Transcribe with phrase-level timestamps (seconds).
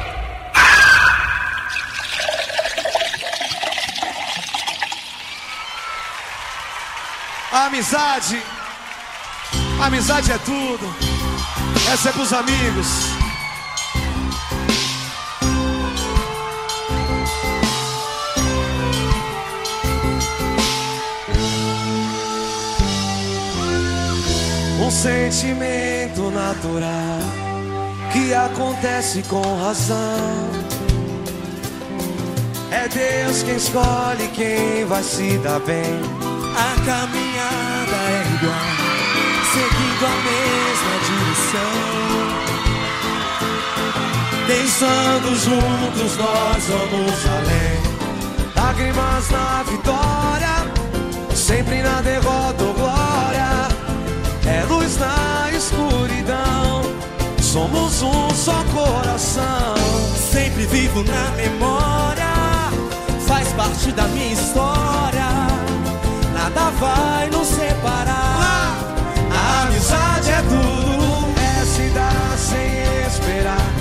[7.52, 8.40] Amizade,
[9.82, 10.94] amizade é tudo.
[11.92, 13.15] Essa é pros amigos.
[24.96, 27.20] Sentimento natural
[28.12, 30.50] que acontece com razão.
[32.70, 36.00] É Deus quem escolhe quem vai se dar bem.
[36.56, 38.72] A caminhada é igual,
[39.52, 41.74] seguindo a mesma direção.
[44.46, 47.76] Pensando juntos nós vamos além.
[48.56, 50.54] Lágrimas na vitória,
[51.34, 52.75] sempre na derrota
[54.68, 56.82] luz na escuridão,
[57.40, 59.74] somos um só coração.
[60.30, 62.70] Sempre vivo na memória,
[63.26, 65.28] faz parte da minha história.
[66.32, 68.76] Nada vai nos separar.
[69.30, 73.75] A amizade é tudo, é se dar sem esperar.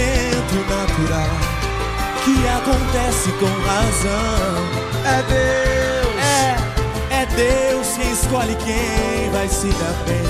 [0.00, 1.30] Sentimento natural
[2.24, 4.54] que acontece com razão.
[5.04, 6.24] É Deus.
[6.24, 10.20] É, é Deus quem escolhe quem vai se dar bem.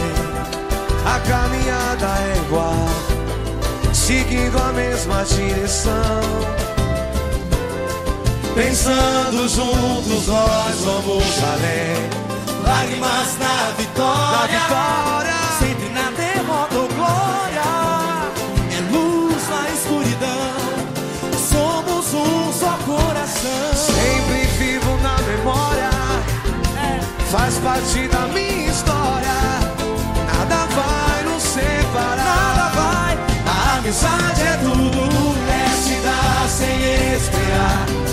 [1.04, 2.88] A caminhada é igual,
[3.92, 6.20] seguindo a mesma direção.
[8.54, 12.20] Pensando juntos, nós vamos além.
[12.66, 15.34] Lágrimas na vitória, Na vitória.
[15.58, 15.88] sempre
[27.30, 29.32] faz parte da minha história.
[30.26, 32.16] Nada vai nos separar.
[32.16, 33.18] nada vai.
[33.46, 35.00] A amizade é tudo,
[35.48, 38.09] é se dar sem esperar.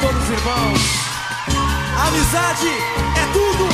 [0.00, 0.80] Todos os irmãos.
[2.06, 3.66] Amizade é tudo.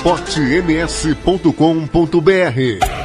[0.07, 2.96] esportems.com.br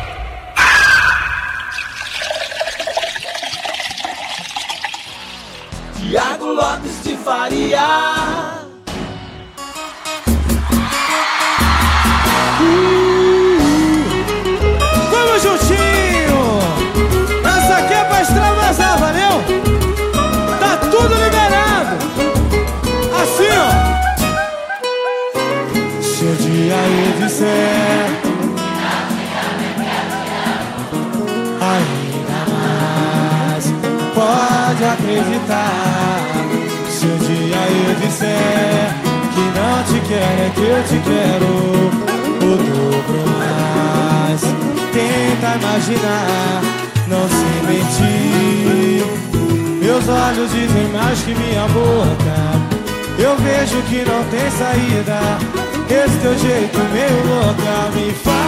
[54.32, 55.20] tem saída.
[55.90, 58.41] Esse teu jeito meio louca é me faz.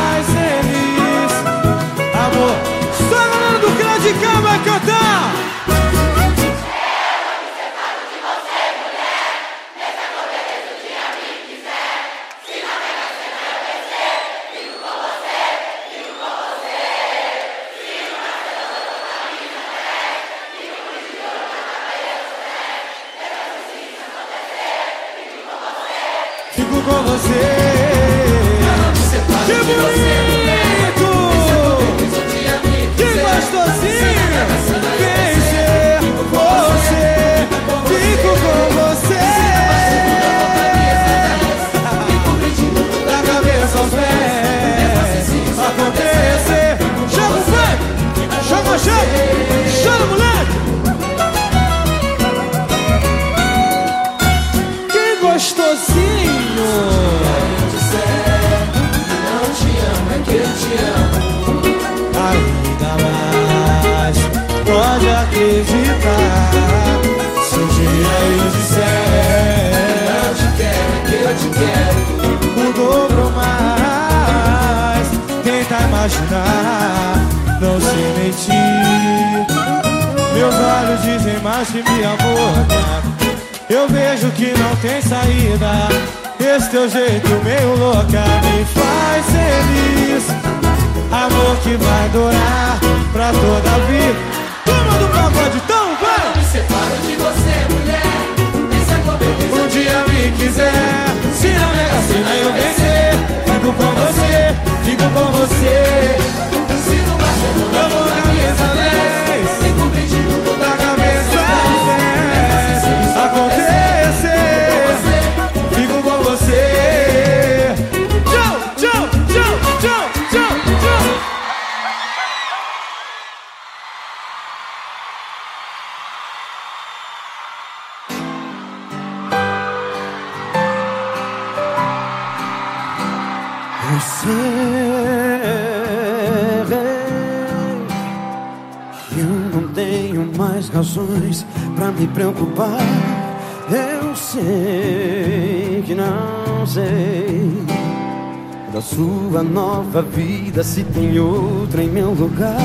[150.74, 152.58] Se tem outra em meu lugar.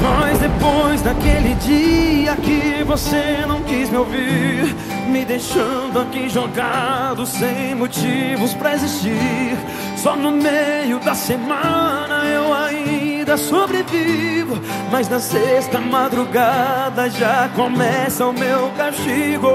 [0.00, 4.74] Mas depois daquele dia que você não quis me ouvir,
[5.10, 9.58] me deixando aqui jogado sem motivos pra existir.
[9.94, 14.58] Só no meio da semana eu ainda sobrevivo,
[14.90, 19.48] mas na sexta madrugada já começa o meu castigo.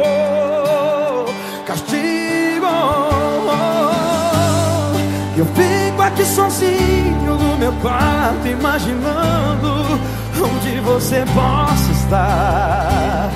[5.38, 10.00] Eu fico aqui sozinho no meu quarto imaginando
[10.36, 13.30] onde você possa estar.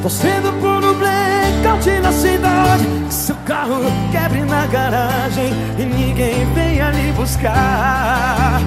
[0.00, 2.84] Torcendo por um blackout na cidade.
[3.08, 3.82] Que Seu carro
[4.12, 8.60] quebre na garagem E ninguém venha lhe buscar.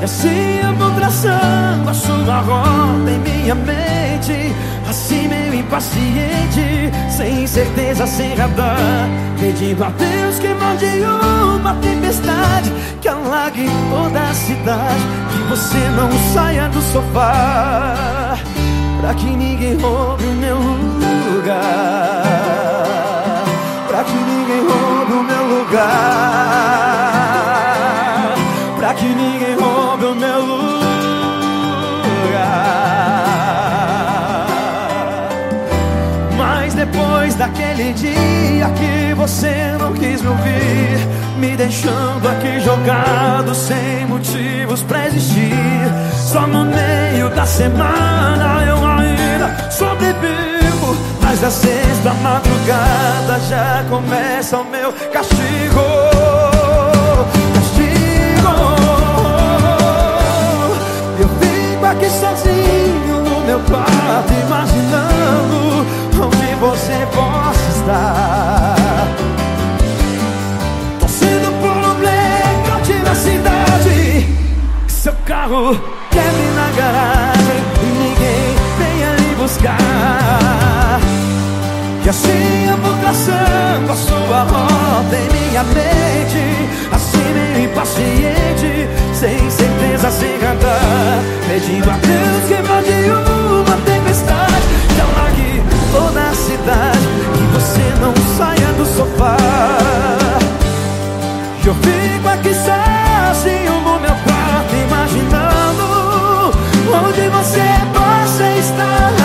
[0.00, 4.52] E assim eu vou traçando a sua rota em minha mente
[5.62, 9.08] impaciente Sem certeza, sem radar
[9.40, 10.86] Pedindo a Deus que mande
[11.56, 18.38] uma tempestade Que alague toda a cidade Que você não saia do sofá
[19.02, 20.56] Pra que ninguém roube o meu
[21.34, 22.22] lugar.
[23.88, 26.51] Pra que ninguém roube o meu lugar
[37.42, 45.06] daquele dia que você não quis me ouvir Me deixando aqui jogado sem motivos pra
[45.08, 45.90] existir.
[46.14, 54.64] Só no meio da semana eu ainda sobrevivo Mas na sexta madrugada já começa o
[54.64, 55.82] meu castigo.
[57.54, 58.52] Castigo.
[61.18, 69.08] Eu fico aqui sozinho no meu quarto Imaginando onde você possa estar.
[71.00, 74.26] Torcendo por um blackout na cidade.
[74.86, 75.80] Que Seu carro
[76.10, 81.00] quebre na garagem E ninguém venha lhe buscar.
[82.04, 86.72] E assim eu vou traçando a sua rota em minha mente.
[86.92, 93.91] Assim meio impaciente Sem certeza, sem radar Pedindo a Deus que mande uma Que
[96.12, 96.98] toda a cidade
[97.34, 99.36] Que você não saia do sofá.
[101.64, 106.52] Eu fico aqui sozinho no meu quarto Imaginando
[106.92, 107.62] onde você
[107.94, 109.21] possa estar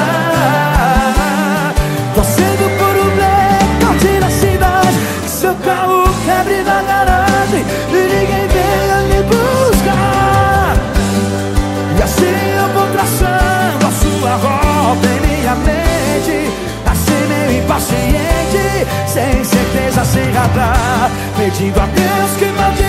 [19.18, 22.84] Sem certeza, sem radar Pedindo a Deus que mande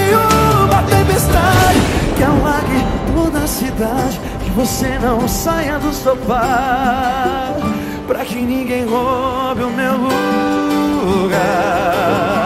[0.63, 1.81] uma tempestade
[2.15, 7.55] Que alague toda a cidade Que você não saia do sofá
[8.07, 9.95] Pra que ninguém roube o meu
[11.23, 12.38] lugar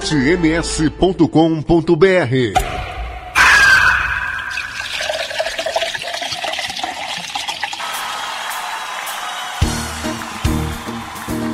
[0.10, 1.30] sms.com.br.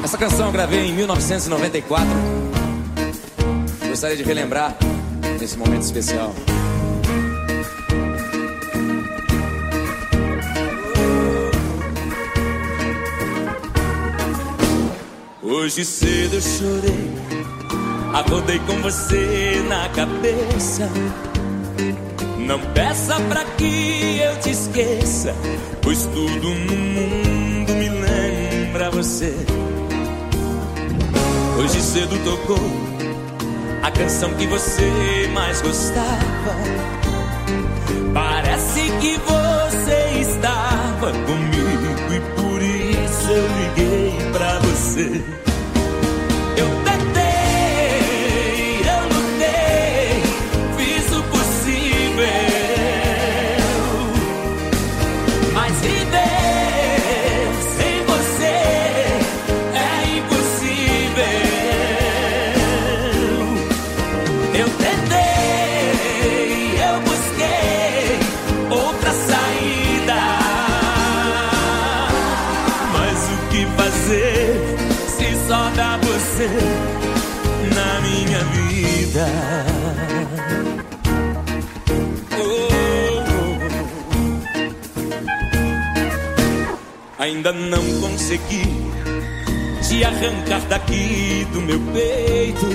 [0.01, 2.07] Essa canção eu gravei em 1994.
[3.89, 4.77] Gostaria de relembrar
[5.37, 6.33] nesse momento especial.
[15.43, 17.34] Hoje cedo eu chorei
[18.15, 20.89] Acordei com você na cabeça.
[22.39, 25.35] Não peça pra que eu te esqueça,
[25.81, 29.35] pois tudo no mundo me lembra você.
[31.59, 32.57] Hoje cedo tocou
[33.83, 36.55] a canção que você mais gostava.
[38.13, 45.44] Parece que você estava comigo e por isso eu liguei pra você.
[87.25, 88.61] Ainda não consegui
[89.81, 92.67] te arrancar daqui do meu peito.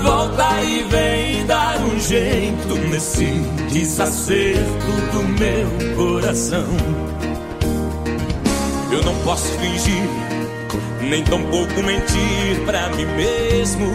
[0.00, 3.24] Volta e vem dar um jeito nesse
[3.72, 6.68] desacerto do meu coração.
[8.92, 10.08] Eu não posso fingir,
[11.00, 13.86] nem tampouco mentir pra mim mesmo.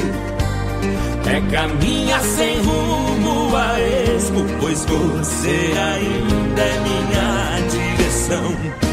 [1.25, 7.22] É caminhar sem rumo a esmo, pois você ainda é minha
[8.23, 8.92] direção.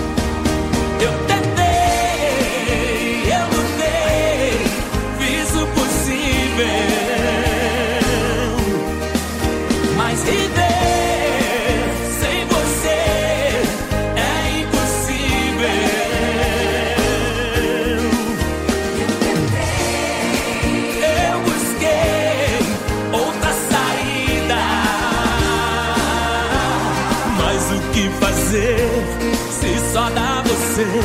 [30.81, 31.01] Você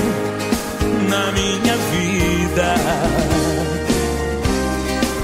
[1.10, 2.76] na minha vida?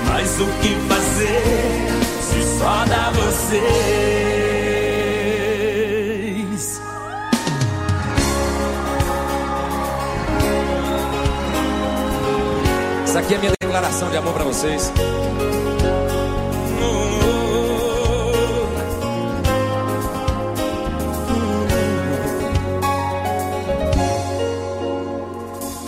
[0.08, 1.44] Mas o que fazer
[2.22, 3.62] se só dá vocês?
[13.04, 14.92] Essa aqui é a minha declaração de amor pra vocês.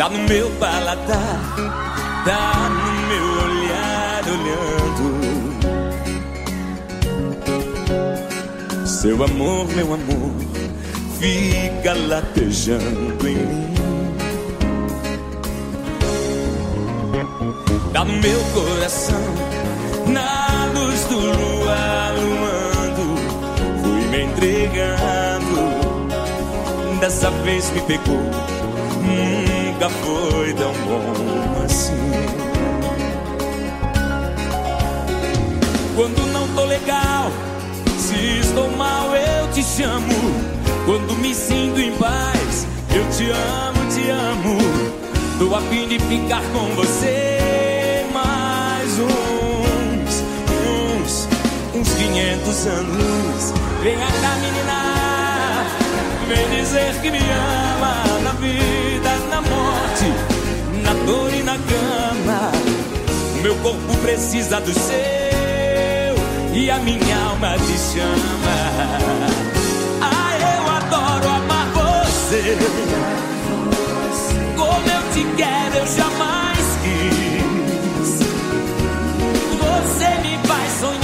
[0.03, 1.39] Tá no meu paladar,
[2.25, 5.05] tá no meu olhar olhando.
[8.85, 10.31] Seu amor, meu amor,
[11.21, 13.73] fica latejando em mim.
[17.93, 19.23] Tá no meu coração,
[20.07, 23.15] na luz do luar luando,
[23.81, 25.63] fui me entregando.
[26.99, 28.02] Dessa vez me pegou,
[29.83, 31.93] nunca foi tão bom assim.
[35.95, 37.31] Quando não tô legal,
[37.97, 40.13] se estou mal, eu te chamo.
[40.85, 44.57] Quando me sinto em paz, eu te amo, te amo.
[45.39, 50.23] Tô a fim de ficar com você mais uns,
[50.95, 51.27] uns,
[51.75, 53.53] uns 500 anos.
[53.81, 55.65] Vem cá, menina,
[56.27, 58.92] vem dizer que me ama na vida,
[59.33, 60.13] na morte,
[60.83, 62.51] na dor e na cama.
[63.41, 66.15] Meu corpo precisa do seu
[66.53, 68.57] e a minha alma te chama.
[70.01, 72.57] Ah, eu adoro amar você.
[74.55, 78.11] Como eu te quero, eu jamais quis.
[79.63, 81.02] Você me faz sonhar,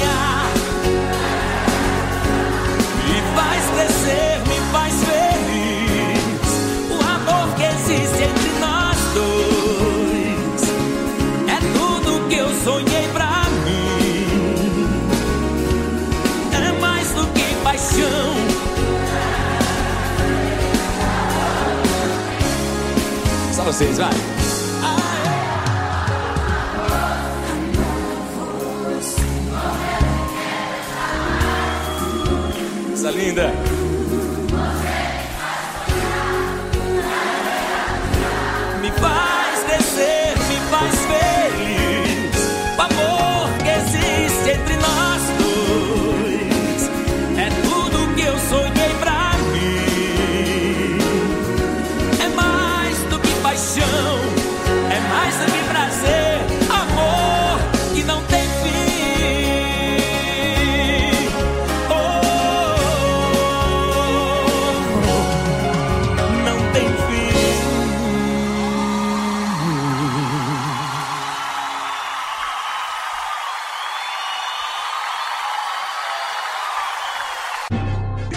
[23.72, 24.10] vocês, vai.
[32.92, 33.59] Essa linda.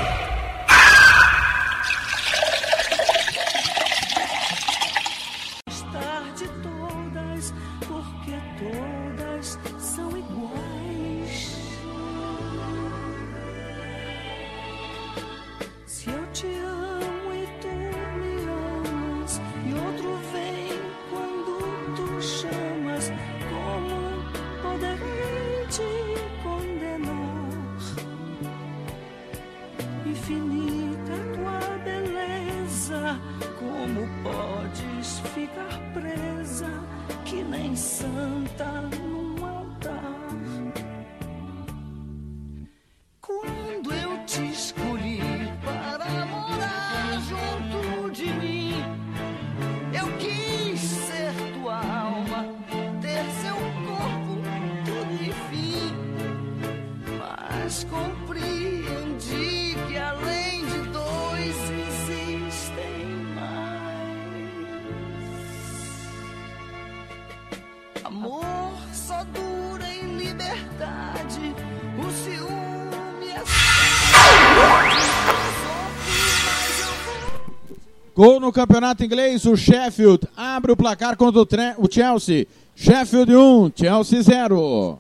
[78.49, 82.47] no campeonato inglês, o Sheffield abre o placar contra o, o Chelsea.
[82.75, 84.99] Sheffield 1, Chelsea 0.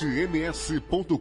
[0.00, 1.20] sms.com.br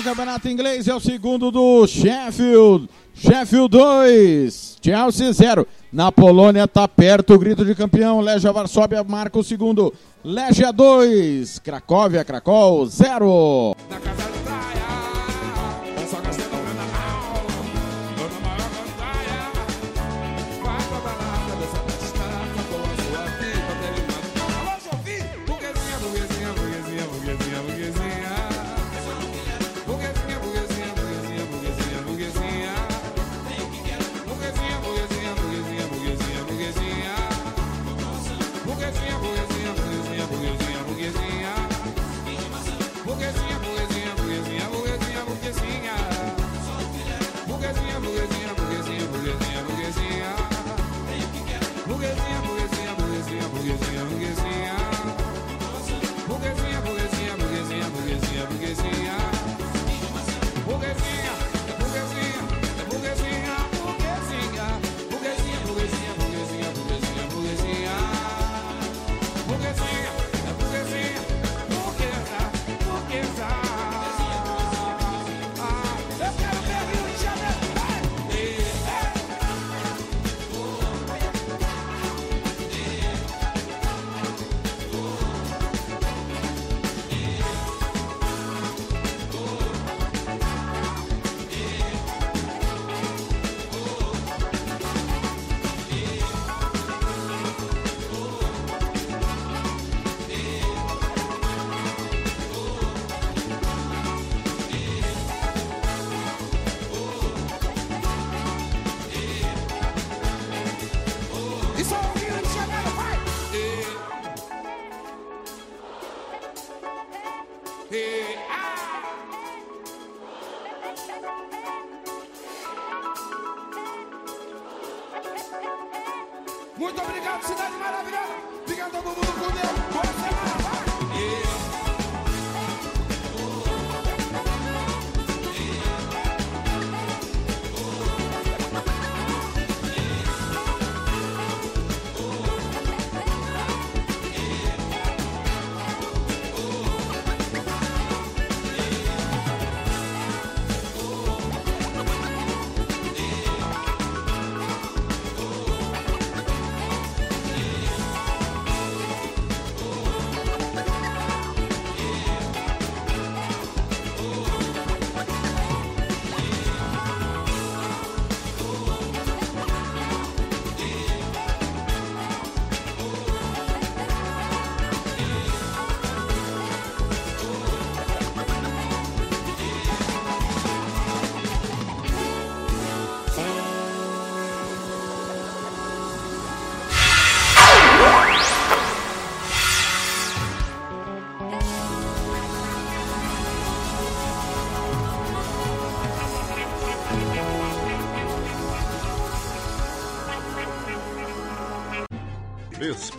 [0.00, 2.88] no Campeonato Inglês é o segundo do Sheffield.
[3.14, 5.66] Sheffield 2, Chelsea 0.
[5.92, 8.18] Na Polônia tá perto o grito de campeão.
[8.20, 9.92] Legia Varsóvia marca o segundo.
[10.24, 13.76] Legia 2, Cracóvia, Cracol 0.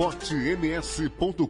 [0.01, 1.45] esportems.com.br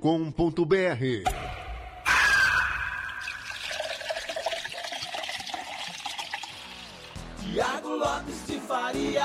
[7.39, 9.24] Tiago Lopes de Faria.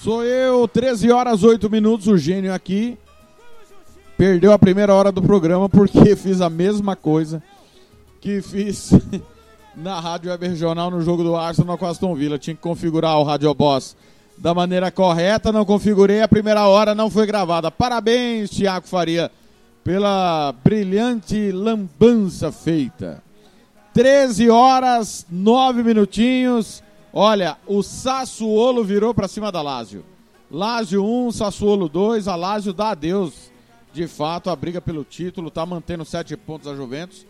[0.00, 2.96] Sou eu, 13 horas 8 minutos, o gênio aqui.
[4.16, 7.42] Perdeu a primeira hora do programa porque fiz a mesma coisa
[8.20, 8.92] que fiz
[9.74, 12.38] na Rádio Web Regional no jogo do Arsenal com a Aston Villa.
[12.38, 13.96] Tinha que configurar o Radio Boss
[14.36, 17.70] da maneira correta, não configurei, a primeira hora não foi gravada.
[17.70, 19.30] Parabéns, Tiago Faria,
[19.82, 23.22] pela brilhante lambança feita.
[23.92, 26.82] 13 horas, 9 minutinhos.
[27.12, 30.04] Olha, o Sassuolo virou para cima da Lazio.
[30.50, 32.26] Lazio 1, Sassuolo 2.
[32.26, 33.52] A Lazio dá adeus.
[33.92, 37.24] De fato, a briga pelo título está mantendo 7 pontos a Juventus.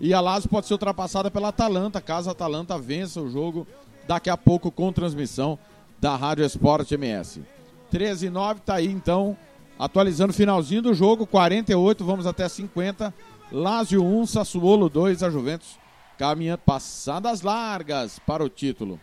[0.00, 3.66] E a Lazio pode ser ultrapassada pela Atalanta, caso a Atalanta vença o jogo
[4.08, 5.58] daqui a pouco com transmissão
[6.00, 7.42] da Rádio Esporte MS.
[7.90, 9.36] 13 e 9 tá aí então,
[9.78, 13.12] atualizando o finalzinho do jogo, 48, vamos até 50.
[13.52, 15.78] Lazio 1, Sassuolo 2, a Juventus
[16.18, 18.98] caminhando passadas largas para o título.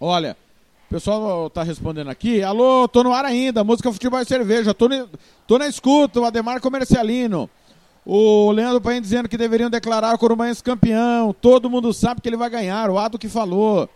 [0.00, 0.36] Olha,
[0.86, 2.42] o pessoal tá respondendo aqui.
[2.42, 3.64] Alô, tô no ar ainda.
[3.64, 4.72] Música, futebol e cerveja.
[4.72, 5.06] Tô, ne,
[5.46, 6.20] tô na escuta.
[6.20, 7.48] O Ademar Comercialino.
[8.06, 11.34] O Leandro Paim dizendo que deveriam declarar o Corumbaense campeão.
[11.34, 12.90] Todo mundo sabe que ele vai ganhar.
[12.90, 13.88] O Ado que falou.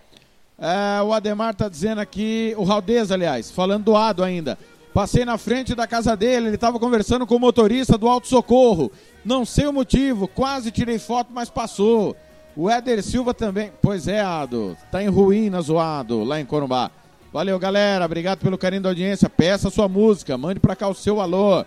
[0.59, 2.55] É, o Ademar tá dizendo aqui.
[2.57, 3.51] O Raldez, aliás.
[3.51, 4.59] Falando do Ado ainda.
[4.95, 6.49] Passei na frente da casa dele.
[6.49, 8.93] Ele estava conversando com o motorista do Alto Socorro.
[9.25, 10.29] Não sei o motivo.
[10.29, 12.17] Quase tirei foto, mas passou.
[12.55, 13.73] O Éder Silva também.
[13.81, 14.77] Pois é, Ado.
[14.91, 16.91] Tá em ruínas o Ado, lá em Corumbá.
[17.33, 18.05] Valeu, galera.
[18.05, 19.31] Obrigado pelo carinho da audiência.
[19.31, 20.37] Peça sua música.
[20.37, 21.65] Mande pra cá o seu alô.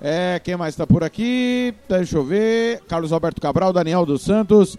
[0.00, 1.74] É, quem mais tá por aqui?
[1.88, 2.80] Deixa eu ver.
[2.88, 4.78] Carlos Alberto Cabral, Daniel dos Santos,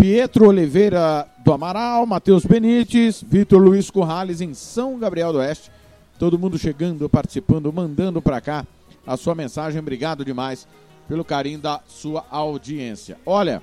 [0.00, 5.70] Pietro Oliveira do Amaral, Matheus Benites, Vitor Luiz Corrales em São Gabriel do Oeste.
[6.18, 8.64] Todo mundo chegando, participando, mandando pra cá
[9.06, 9.78] a sua mensagem.
[9.78, 10.66] Obrigado demais
[11.06, 13.18] pelo carinho da sua audiência.
[13.26, 13.62] Olha,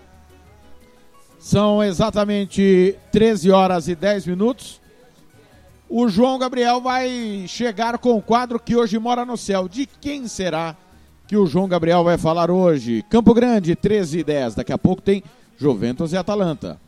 [1.40, 4.80] são exatamente 13 horas e 10 minutos.
[5.90, 9.68] O João Gabriel vai chegar com o quadro que hoje mora no céu.
[9.68, 10.76] De quem será
[11.28, 13.04] que o João Gabriel vai falar hoje?
[13.10, 14.54] Campo Grande, 13 e 10.
[14.54, 15.24] Daqui a pouco tem
[15.58, 16.80] Juventus e Atalanta.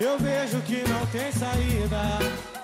[0.00, 2.18] Eu vejo que não tem saída.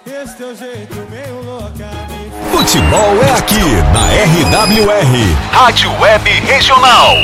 [0.05, 3.55] Esse teu jeito meio louca me Futebol é aqui
[3.92, 4.09] na
[4.57, 7.14] RWR, Rádio Web Regional.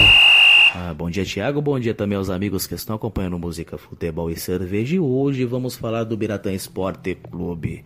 [0.75, 1.61] Ah, bom dia, Thiago.
[1.61, 4.95] Bom dia também aos amigos que estão acompanhando música, futebol e cerveja.
[4.95, 7.85] E hoje vamos falar do Biratã Esporte Clube.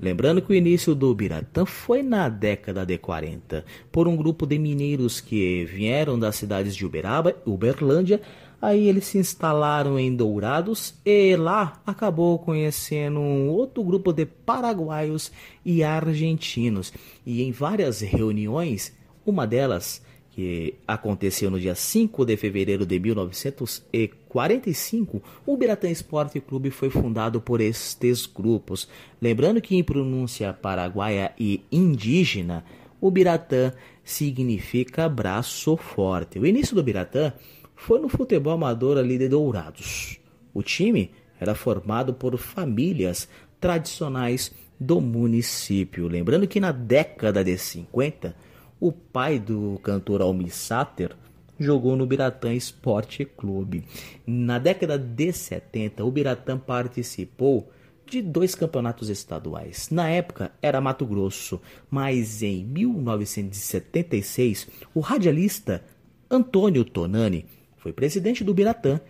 [0.00, 4.58] Lembrando que o início do Biratã foi na década de 40, por um grupo de
[4.58, 8.20] mineiros que vieram das cidades de Uberaba, Uberlândia,
[8.60, 15.32] aí eles se instalaram em Dourados e lá acabou conhecendo um outro grupo de paraguaios
[15.64, 16.92] e argentinos.
[17.24, 18.92] E em várias reuniões,
[19.24, 26.70] uma delas que aconteceu no dia 5 de fevereiro de 1945, o Biratã Esporte Clube
[26.70, 28.88] foi fundado por estes grupos.
[29.20, 32.64] Lembrando que em pronúncia paraguaia e indígena,
[33.00, 33.72] o Biratã
[34.04, 36.38] significa braço forte.
[36.38, 37.32] O início do Biratã
[37.80, 40.20] foi no futebol amador ali de Dourados.
[40.52, 43.26] O time era formado por famílias
[43.58, 46.06] tradicionais do município.
[46.06, 48.36] Lembrando que na década de 50,
[48.82, 51.14] O pai do cantor Almir Sater
[51.58, 53.84] jogou no Biratã Esporte Clube.
[54.26, 57.70] Na década de 70, o Biratã participou
[58.06, 59.90] de dois campeonatos estaduais.
[59.90, 61.60] Na época era Mato Grosso,
[61.90, 65.84] mas em 1976 o radialista
[66.30, 67.44] Antônio Tonani
[67.80, 69.00] foi presidente do Biratã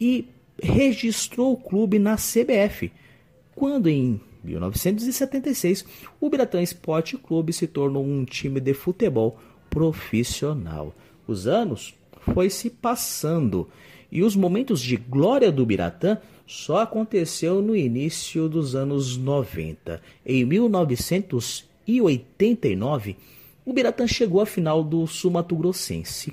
[0.00, 0.28] e
[0.62, 2.92] registrou o clube na CBF.
[3.54, 5.84] Quando em 1976
[6.20, 9.38] o Biratã Esporte Clube se tornou um time de futebol
[9.70, 10.94] profissional.
[11.26, 11.94] Os anos
[12.34, 13.68] foi se passando
[14.10, 16.16] e os momentos de glória do Biratã
[16.46, 20.00] só aconteceu no início dos anos 90.
[20.24, 23.16] Em 1989,
[23.66, 26.32] o Biratã chegou à final do Sumato Grossense,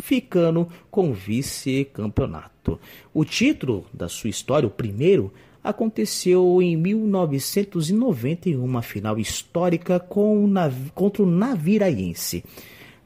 [0.00, 2.80] ficando com vice-campeonato.
[3.12, 5.32] O título da sua história, o primeiro,
[5.62, 10.50] aconteceu em 1991, uma final histórica com o
[10.94, 12.44] contra o Naviraense.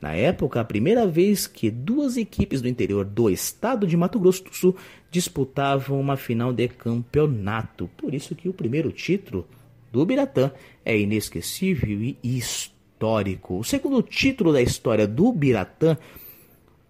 [0.01, 4.45] Na época, a primeira vez que duas equipes do interior do estado de Mato Grosso
[4.45, 4.75] do Sul
[5.11, 7.91] disputavam uma final de campeonato.
[7.99, 9.47] Por isso que o primeiro título
[9.93, 10.53] do Biratã
[10.85, 13.59] é inesquecível e histórico.
[13.59, 15.99] O segundo título da história do Biratã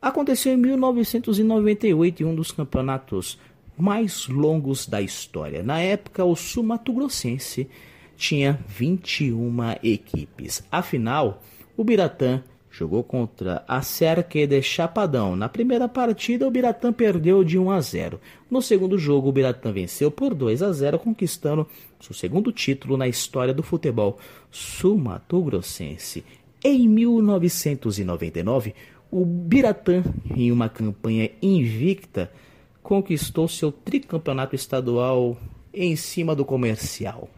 [0.01, 3.39] aconteceu em 1998 em um dos campeonatos
[3.77, 5.63] mais longos da história.
[5.63, 7.69] Na época, o Sul Mato Grossense
[8.17, 10.63] tinha 21 equipes.
[10.71, 11.43] Afinal,
[11.77, 12.43] o Biratã
[12.73, 15.35] Jogou contra a Cerque de Chapadão.
[15.35, 18.21] Na primeira partida, o Biratã perdeu de 1 a 0.
[18.49, 21.67] No segundo jogo, o Biratã venceu por 2 a 0, conquistando
[22.01, 24.19] seu segundo título na história do futebol
[24.53, 26.25] sul-mato-grossense.
[26.63, 28.73] Em 1999,
[29.11, 30.05] o Biratã,
[30.37, 32.31] em uma campanha invicta,
[32.83, 35.39] conquistou seu tricampeonato estadual
[35.75, 37.31] em cima do comercial.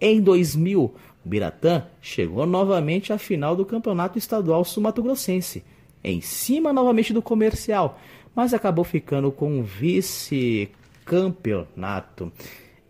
[0.00, 0.94] Em 2000, o
[1.28, 5.62] Biratã chegou novamente à final do Campeonato Estadual Sumato-Grossense,
[6.02, 8.00] em cima novamente do comercial,
[8.34, 12.32] mas acabou ficando com o vice-campeonato.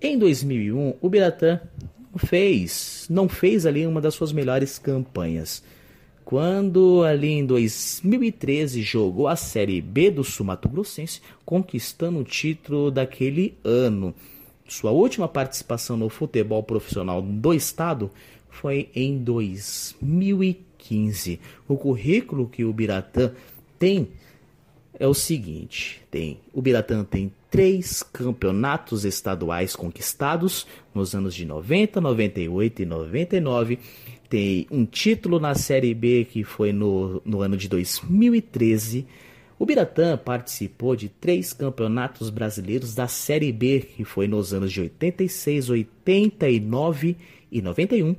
[0.00, 1.60] Em 2001, o Biratã
[2.16, 5.62] fez, não fez ali uma das suas melhores campanhas.
[6.24, 13.54] Quando ali em 2013 jogou a Série B do Sumato Grossense, conquistando o título daquele
[13.62, 14.12] ano.
[14.66, 18.10] Sua última participação no futebol profissional do estado
[18.48, 21.38] foi em 2015.
[21.68, 23.30] O currículo que o Biratã
[23.78, 24.08] tem
[24.98, 32.00] é o seguinte: tem o Biratã tem três campeonatos estaduais conquistados nos anos de 90,
[32.00, 33.78] 98 e 99.
[34.34, 39.06] Tem um título na Série B que foi no, no ano de 2013
[39.56, 44.80] o Biratã participou de três campeonatos brasileiros da Série B, que foi nos anos de
[44.80, 47.16] 86, 89
[47.52, 48.16] e 91.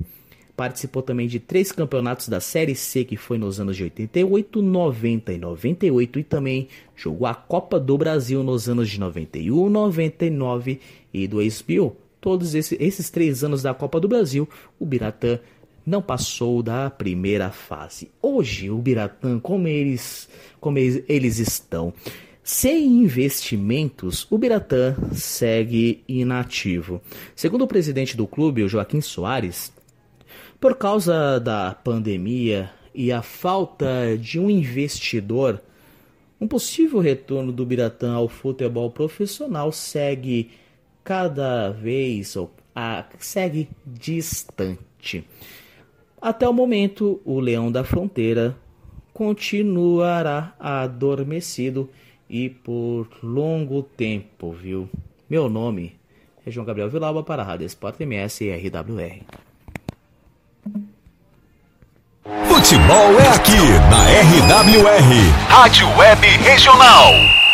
[0.56, 5.32] Participou também de três campeonatos da Série C, que foi nos anos de 88, 90
[5.34, 6.18] e 98.
[6.18, 10.80] E também jogou a Copa do Brasil nos anos de 91, 99
[11.12, 11.94] e 2000.
[12.18, 14.48] Todos esses, esses três anos da Copa do Brasil,
[14.80, 15.38] o Biratã
[15.86, 18.10] não passou da primeira fase.
[18.20, 20.28] Hoje, o Biratã, como eles,
[20.60, 21.94] como eles estão
[22.42, 27.00] sem investimentos, o Biratã segue inativo.
[27.34, 29.72] Segundo o presidente do clube, o Joaquim Soares,
[30.60, 35.60] por causa da pandemia e a falta de um investidor,
[36.40, 40.50] um possível retorno do Biratã ao futebol profissional segue
[41.02, 45.24] cada vez ou a, segue distante.
[46.26, 48.56] Até o momento, o leão da fronteira
[49.12, 51.88] continuará adormecido
[52.28, 54.90] e por longo tempo, viu?
[55.30, 55.94] Meu nome
[56.44, 59.20] é João Gabriel Vilauba para a Rádio Sport MS e RWR.
[62.48, 67.45] Futebol é aqui na RWR, Rádio Web Regional.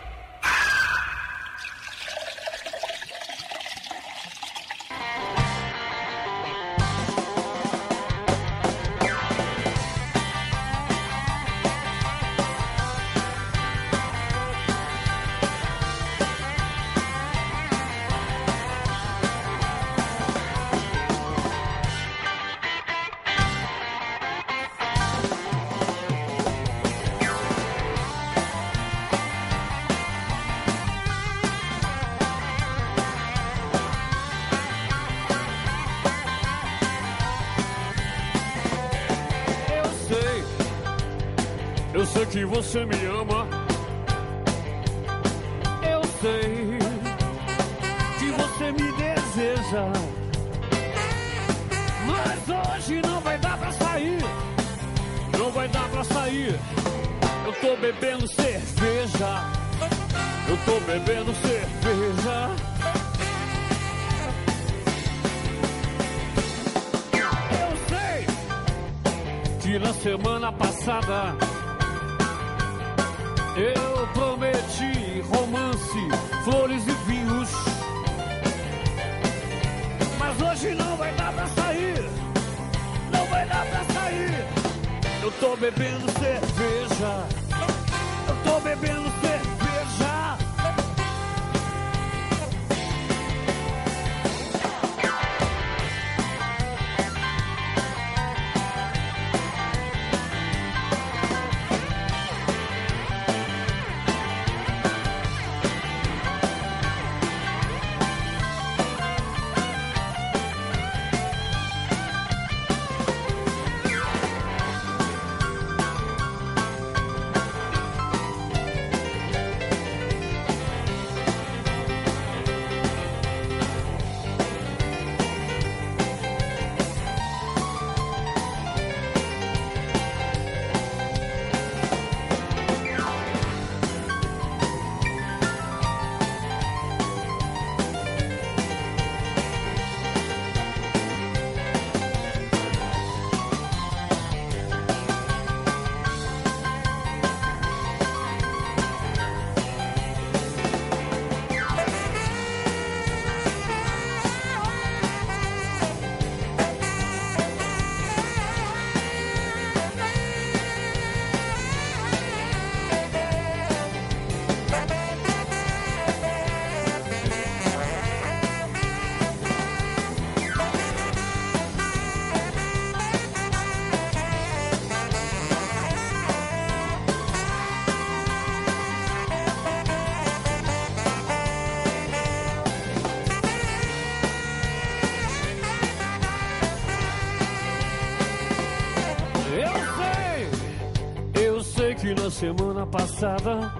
[192.38, 193.74] semana passada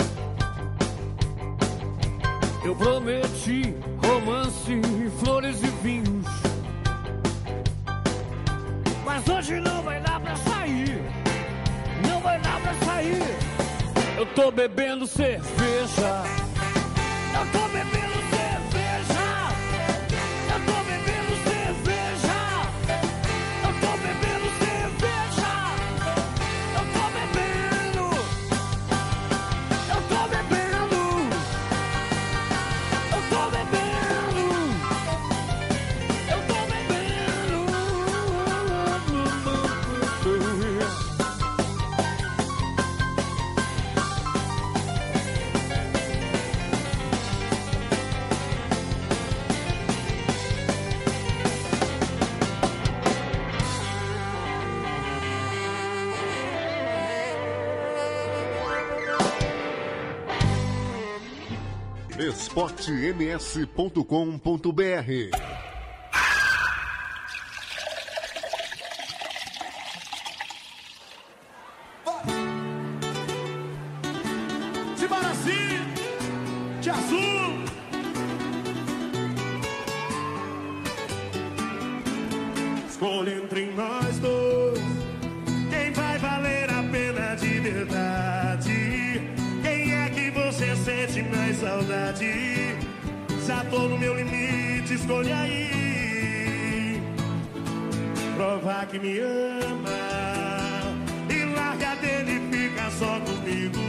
[2.66, 4.82] eu prometi romance,
[5.20, 6.26] flores e vinhos.
[9.06, 11.00] Mas hoje não vai dar pra sair,
[12.10, 13.22] não vai dar pra sair.
[14.18, 15.57] Eu tô bebendo cerveja,
[62.88, 63.98] sms.com.br.
[74.96, 75.80] Simbora assim,
[76.80, 77.66] de azul.
[82.88, 84.80] Escolha entre nós dois
[85.70, 88.27] quem vai valer a pena de verdade
[91.28, 92.76] mais saudade?
[93.46, 97.02] Já tô no meu limite, escolhe aí.
[98.36, 100.96] Provar que me ama
[101.30, 103.80] e larga dele fica só comigo.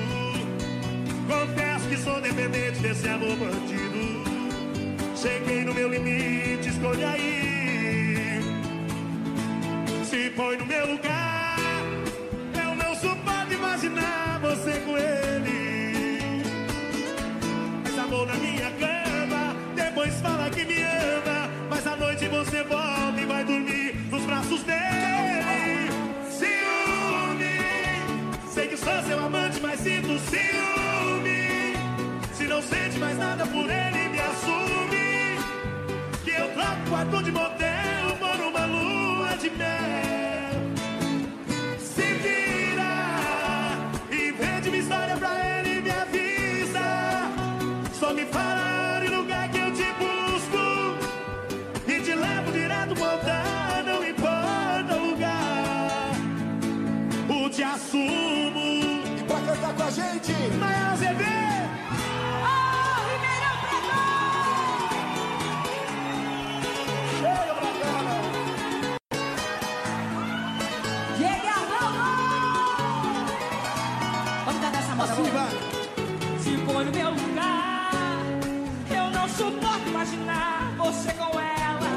[1.28, 4.24] Confesso que sou dependente desse amor bandido.
[5.16, 8.40] Cheguei no meu limite, escolhe aí.
[10.04, 11.58] Se põe no meu lugar,
[12.54, 15.77] eu não suporto imaginar você com ele.
[18.08, 21.50] Amor na minha cama, depois fala que me ama.
[21.68, 25.90] Mas à noite você volta e vai dormir nos braços dele.
[26.30, 27.58] Ciúme,
[28.50, 31.76] sei que sou seu amante, mas sinto ciúme.
[32.32, 35.38] Se não sente mais nada por ele, me assume.
[36.24, 40.37] Que eu troco quarto de motel por uma lua de mel.
[48.32, 50.96] Só me fala o lugar que eu te busco.
[51.86, 56.10] E te levo direto pro altar, não importa o lugar.
[57.28, 59.02] O te assumo.
[59.18, 61.47] E pra cantar com a gente, Maior ZB.
[79.38, 81.90] Suporto imaginar você com ela.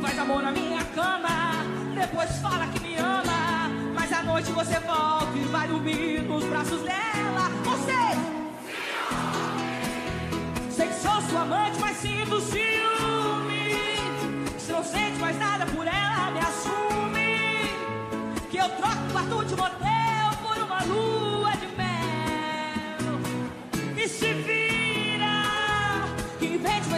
[0.00, 1.62] Faz amor na minha cama,
[1.94, 3.68] depois fala que me ama.
[3.94, 7.50] Mas à noite você volta e vai dormir nos braços dela.
[7.64, 8.02] Você!
[10.70, 13.76] Sei que sou sua amante, mas sinto ciúme.
[14.58, 17.74] Se não sente mais nada por ela, me assume.
[18.50, 21.19] Que eu troco o quarto de motel por uma lua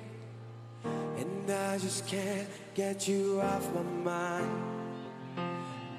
[0.85, 4.63] and I just can't get you off my mind.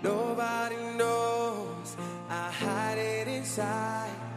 [0.01, 1.97] Nobody knows
[2.29, 4.28] I hide it inside.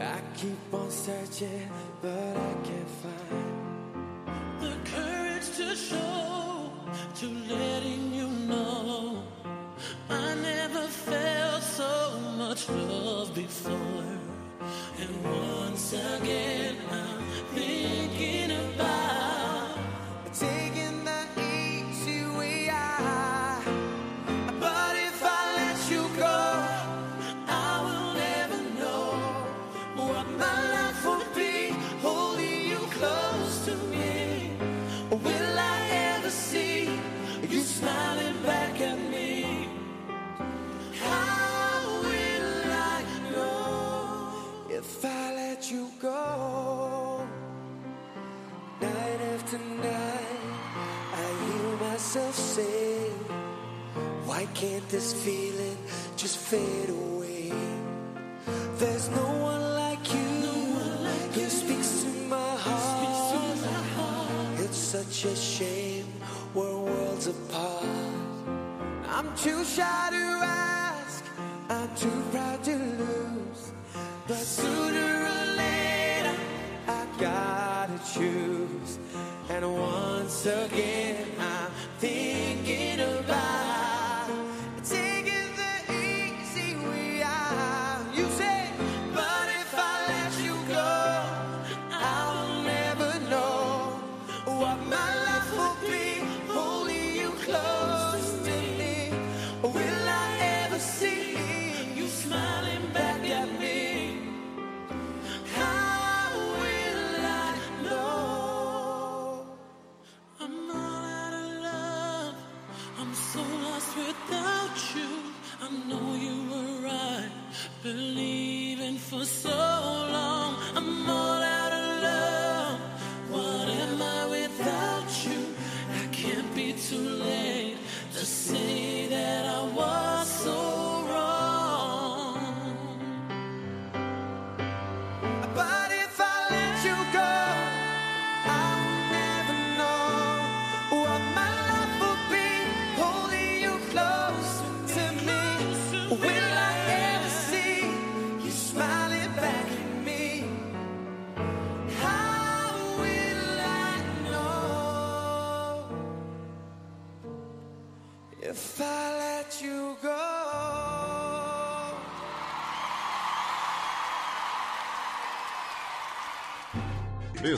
[0.00, 1.68] I keep on searching,
[2.00, 6.70] but I can't find the courage to show,
[7.16, 9.24] to letting you know.
[10.08, 14.18] I never felt so much love before.
[15.00, 17.22] And once again, I'm
[17.54, 19.37] thinking about
[52.34, 53.10] say,
[54.26, 55.78] Why can't this feeling
[56.16, 57.52] just fade away?
[58.76, 64.60] There's no one like you no one who speaks to my heart.
[64.60, 66.06] It's such a shame
[66.54, 67.86] we're worlds apart.
[69.08, 71.24] I'm too shy to ask,
[71.68, 73.72] I'm too proud to lose.
[74.26, 76.36] But sooner or later,
[76.86, 78.98] I gotta choose.
[79.48, 81.27] And once again,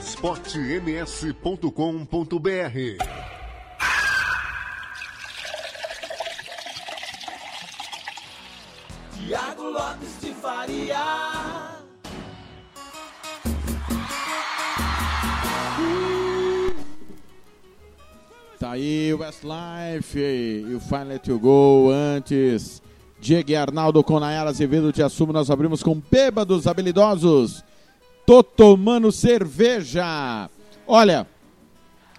[0.00, 1.68] esportems.com.br
[9.12, 10.96] Tiago Lopes de Faria.
[18.58, 22.82] Tá aí o Westlife e o Fine Let You Go antes.
[23.20, 25.30] Diego e Arnaldo com Nayara Azevedo te assumo.
[25.30, 27.59] Nós abrimos com Bêbados Habilidosos.
[28.30, 30.48] Tô tomando cerveja.
[30.86, 31.26] Olha,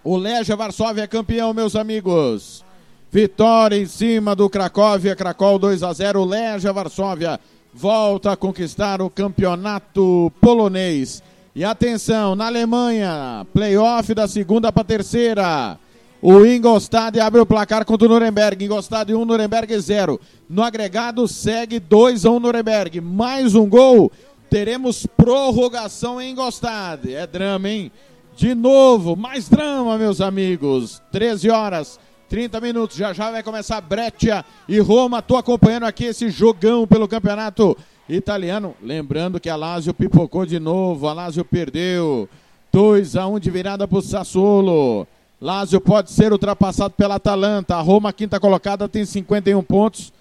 [0.03, 2.65] o Legia Varsóvia é campeão, meus amigos.
[3.09, 6.25] Vitória em cima do Cracóvia, Cracol 2 a 0.
[6.25, 7.39] Legia Varsóvia
[7.73, 11.23] volta a conquistar o campeonato polonês.
[11.55, 15.79] E atenção, na Alemanha, playoff da segunda para terceira.
[16.21, 18.65] O Ingolstadt abre o placar contra o Nuremberg.
[18.65, 20.19] Ingolstadt 1, Nuremberg 0.
[20.49, 22.99] No agregado, segue 2 a 1 Nuremberg.
[22.99, 24.11] Mais um gol.
[24.51, 27.15] Teremos prorrogação em Ingolstadt.
[27.15, 27.89] É drama, hein?
[28.35, 31.01] De novo, mais drama, meus amigos.
[31.09, 31.97] 13 horas,
[32.27, 32.97] 30 minutos.
[32.97, 35.21] Já já vai começar Breccia e Roma.
[35.21, 37.77] Tô acompanhando aqui esse jogão pelo campeonato
[38.09, 38.75] italiano.
[38.83, 41.07] Lembrando que a Lazio pipocou de novo.
[41.07, 42.27] A Lazio perdeu.
[42.73, 45.07] 2 a 1 de virada pro Sassuolo.
[45.39, 47.77] Lazio pode ser ultrapassado pela Atalanta.
[47.77, 50.11] A Roma, quinta colocada, tem 51 pontos.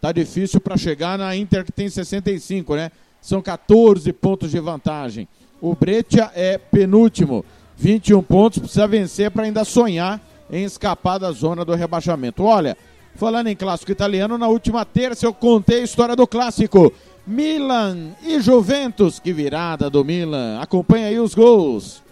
[0.00, 2.90] Tá difícil para chegar na Inter, que tem 65, né?
[3.20, 5.28] São 14 pontos de vantagem.
[5.60, 7.44] O Breccia é penúltimo,
[7.76, 8.58] 21 pontos.
[8.58, 12.44] Precisa vencer para ainda sonhar em escapar da zona do rebaixamento.
[12.44, 12.76] Olha,
[13.14, 16.92] falando em clássico italiano, na última terça eu contei a história do clássico.
[17.26, 19.18] Milan e Juventus.
[19.18, 20.60] Que virada do Milan.
[20.60, 22.04] Acompanha aí os gols.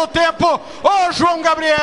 [0.05, 0.61] Segundo tempo.
[0.83, 1.75] Ô João Gabriel!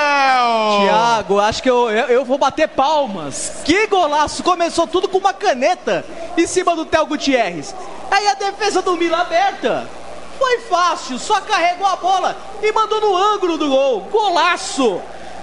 [0.83, 3.63] Thiago, acho que eu, eu, eu vou bater palmas.
[3.65, 4.43] Que golaço!
[4.43, 6.05] Começou tudo com uma caneta
[6.37, 7.75] em cima do Theo Gutierrez.
[8.11, 9.89] Aí a defesa do Milan aberta.
[10.39, 14.01] Foi fácil, só carregou a bola e mandou no ângulo do gol.
[14.11, 15.01] Golaço!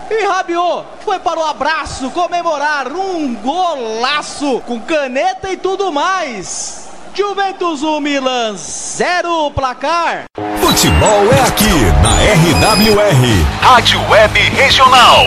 [0.09, 6.89] E Rabiot foi para o abraço comemorar um golaço com caneta e tudo mais.
[7.20, 10.24] Juventus 1, Milan 0 placar.
[10.61, 11.65] Futebol é aqui
[12.01, 15.26] na RWR, Rádio Web Regional.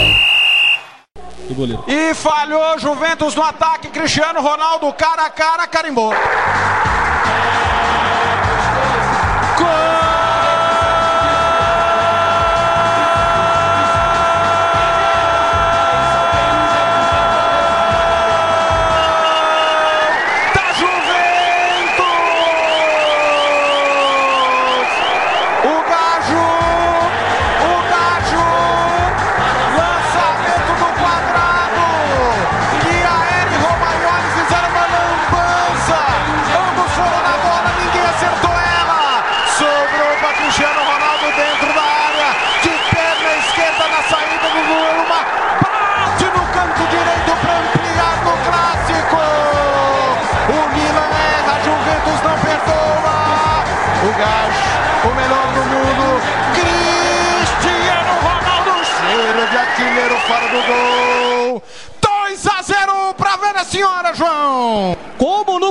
[1.86, 3.88] E falhou Juventus no ataque.
[3.88, 6.14] Cristiano Ronaldo, cara a cara, carimbou.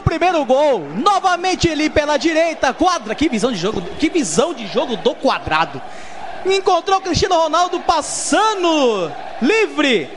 [0.01, 4.95] Primeiro gol, novamente ele pela direita, quadra, que visão de jogo, que visão de jogo
[4.97, 5.81] do quadrado.
[6.45, 10.09] Encontrou Cristiano Ronaldo passando livre.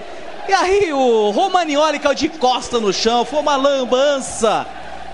[0.49, 4.67] E aí o Romagnoli caiu de costa no chão, foi uma lambança.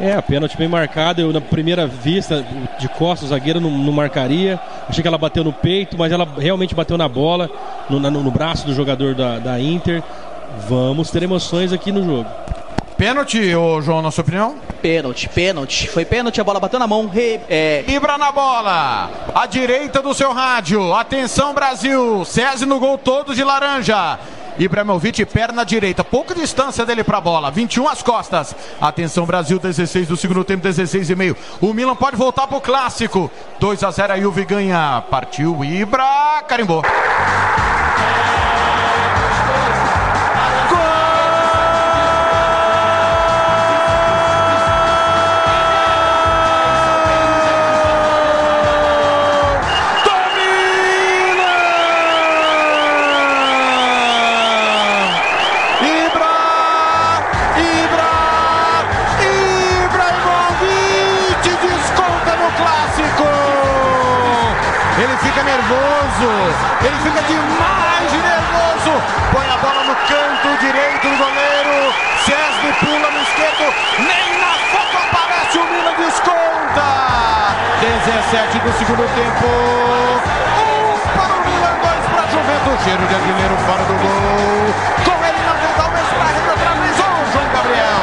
[0.00, 1.20] É, pênalti bem marcada.
[1.20, 2.46] Eu, na primeira vista,
[2.78, 4.60] de costas, o zagueiro não, não marcaria.
[4.88, 7.50] Achei que ela bateu no peito, mas ela realmente bateu na bola,
[7.90, 10.00] no, na- no braço do jogador da, da Inter.
[10.68, 12.30] Vamos ter emoções aqui no jogo.
[13.00, 14.56] Pênalti, ô João, na sua opinião?
[14.82, 15.88] Pênalti, pênalti.
[15.88, 17.08] Foi pênalti, a bola bateu na mão.
[17.08, 20.92] Re, é, Ibra na bola, à direita do seu rádio.
[20.92, 22.22] Atenção, Brasil.
[22.26, 24.18] César no gol todo de laranja.
[24.58, 28.54] Ibrahimovic, perna direita, pouca distância dele pra bola, 21 às costas.
[28.78, 31.34] Atenção, Brasil, 16 do segundo tempo, 16 e meio.
[31.58, 33.30] O Milan pode voltar pro clássico.
[33.58, 35.02] 2 a 0 a Juve ganha.
[35.10, 36.82] Partiu Ibra, carimbou.
[71.10, 71.94] Do goleiro.
[72.24, 76.88] Cesme pula no esquerdo, nem na foto aparece o Milan desconta.
[77.80, 79.46] 17 do segundo tempo.
[80.60, 82.84] Um para o Milan, dois para a Juventus.
[82.84, 84.74] Cheiro de artilheiro fora do gol.
[85.04, 86.96] Com ele não tem talvez para vez.
[87.00, 88.02] Ô, João Gabriel.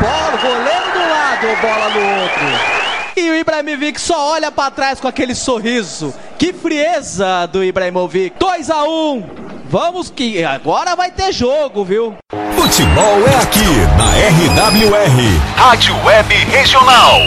[0.00, 2.80] bola, goleiro do lado, bola no outro.
[3.16, 6.14] E o Ibrahimovic só olha pra trás com aquele sorriso.
[6.38, 8.38] Que frieza do Ibrahimovic.
[8.38, 12.16] 2 a 1 Vamos que agora vai ter jogo, viu?
[12.56, 13.64] Futebol é aqui
[13.96, 17.20] na RWR, Rádio Web Regional.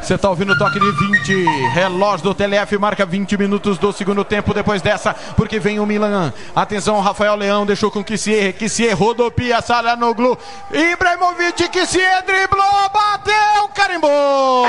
[0.00, 4.22] Você tá ouvindo o toque de 20, relógio do TLF marca 20 minutos do segundo
[4.22, 6.32] tempo depois dessa, porque vem o Milan.
[6.54, 10.38] Atenção, Rafael Leão deixou com que se erre, que se rodopia, Saranoglu,
[10.70, 14.64] Ibrahimovic, que se driblou, bateu, carimbou!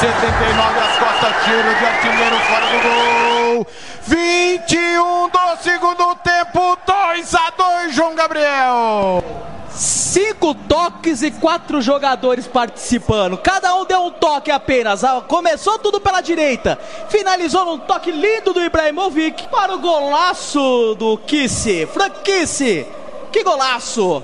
[0.00, 3.66] 79 as costas, tiro de artilheiro fora do gol.
[4.06, 9.22] 21 do segundo tempo, 2 a 2 João Gabriel.
[9.68, 13.36] Cinco toques e quatro jogadores participando.
[13.36, 15.04] Cada um deu um toque apenas.
[15.04, 16.78] Ah, Começou tudo pela direita.
[17.10, 21.86] Finalizou num toque lindo do Ibrahimovic para o golaço do Kissi.
[21.92, 22.86] Frank Kissi.
[23.30, 24.22] Que golaço.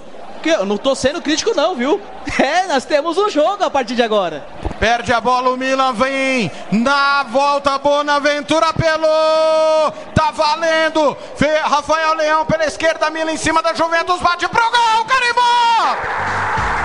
[0.48, 2.00] Eu não tô sendo crítico não, viu?
[2.38, 4.46] É, nós temos um jogo a partir de agora.
[4.78, 11.16] Perde a bola, o Milan vem na volta, Bonaventura pelou, tá valendo,
[11.64, 16.75] Rafael Leão pela esquerda, Milan em cima da Juventus, bate pro gol, carimbou!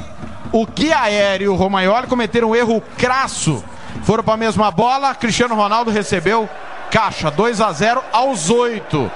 [0.53, 3.65] o Guia Aéreo e o Romagnoli cometeram um erro crasso.
[4.03, 6.49] Foram para a mesma bola, Cristiano Ronaldo recebeu
[6.91, 9.11] caixa 2 a 0 aos 8.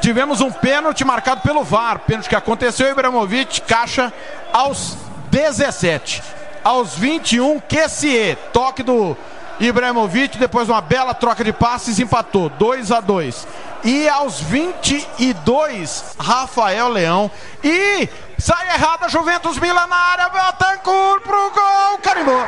[0.00, 4.12] Tivemos um pênalti marcado pelo VAR, pênalti que aconteceu, Ibrahimovic, caixa
[4.52, 4.98] aos
[5.30, 6.22] 17.
[6.62, 9.16] Aos 21, Kessie, toque do
[9.60, 13.46] Ibrahimovic, depois de uma bela troca de passes, empatou 2 a 2.
[13.84, 17.30] E aos 22, Rafael Leão.
[17.62, 18.08] E
[18.38, 22.44] sai errada, Juventus Milan na área, Betancourt pro gol, carimbou.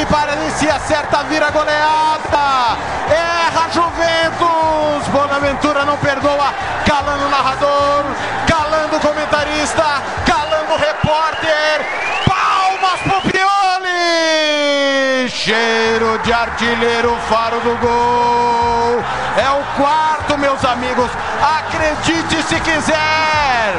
[0.00, 2.78] Derrota que parecia certa vira goleada!
[3.10, 5.08] Erra Juventus!
[5.08, 6.54] Bonaventura não perdoa,
[6.86, 8.04] calando o narrador,
[8.46, 9.84] calando o comentarista,
[10.26, 11.84] calando o repórter.
[12.26, 15.28] Palmas pro Pioli!
[15.28, 19.04] Cheiro de artilheiro, faro do gol.
[19.36, 21.10] É o quarto, meus amigos.
[21.58, 23.74] Acredite se quiser.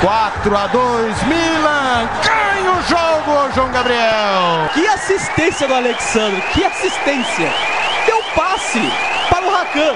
[0.00, 4.68] 4 a 2 Milan ganha o jogo, João Gabriel.
[4.74, 7.52] Que assistência do Alexandre, que assistência!
[8.06, 8.80] Deu passe
[9.30, 9.94] para o Rakan,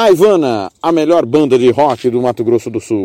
[0.00, 3.04] A Ivana, a melhor banda de rock do Mato Grosso do Sul.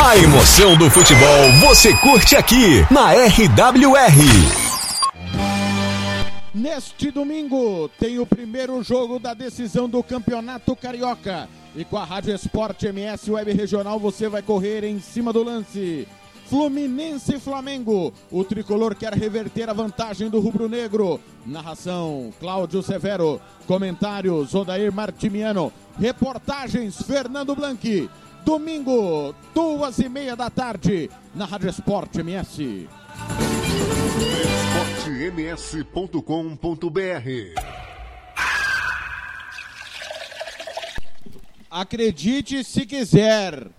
[0.00, 4.02] A emoção do futebol você curte aqui na RWR.
[6.52, 11.48] Neste domingo tem o primeiro jogo da decisão do Campeonato Carioca.
[11.76, 16.08] E com a Rádio Esporte MS Web Regional você vai correr em cima do lance.
[16.52, 18.12] Fluminense e Flamengo.
[18.30, 21.18] O tricolor quer reverter a vantagem do rubro-negro.
[21.46, 23.40] Narração: Cláudio Severo.
[23.66, 25.72] Comentários: Odair Martimiano.
[25.98, 28.10] Reportagens: Fernando Blanqui.
[28.44, 32.86] Domingo, duas e meia da tarde, na Rádio Esporte MS.
[35.72, 37.62] esportems.com.br
[41.70, 43.70] Acredite se quiser.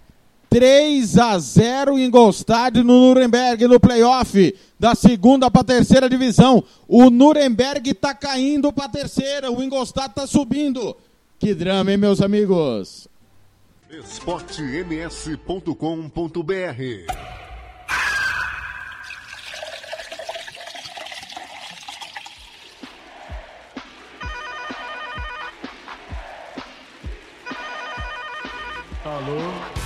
[0.53, 6.63] 3 a 0 em Golstad no Nuremberg no playoff da segunda para a terceira divisão.
[6.87, 10.95] O Nuremberg está caindo para a terceira, o Ingolstadt está subindo.
[11.39, 13.07] Que drama, hein, meus amigos?
[13.89, 15.73] esportems.com.br
[29.03, 29.82] Alô?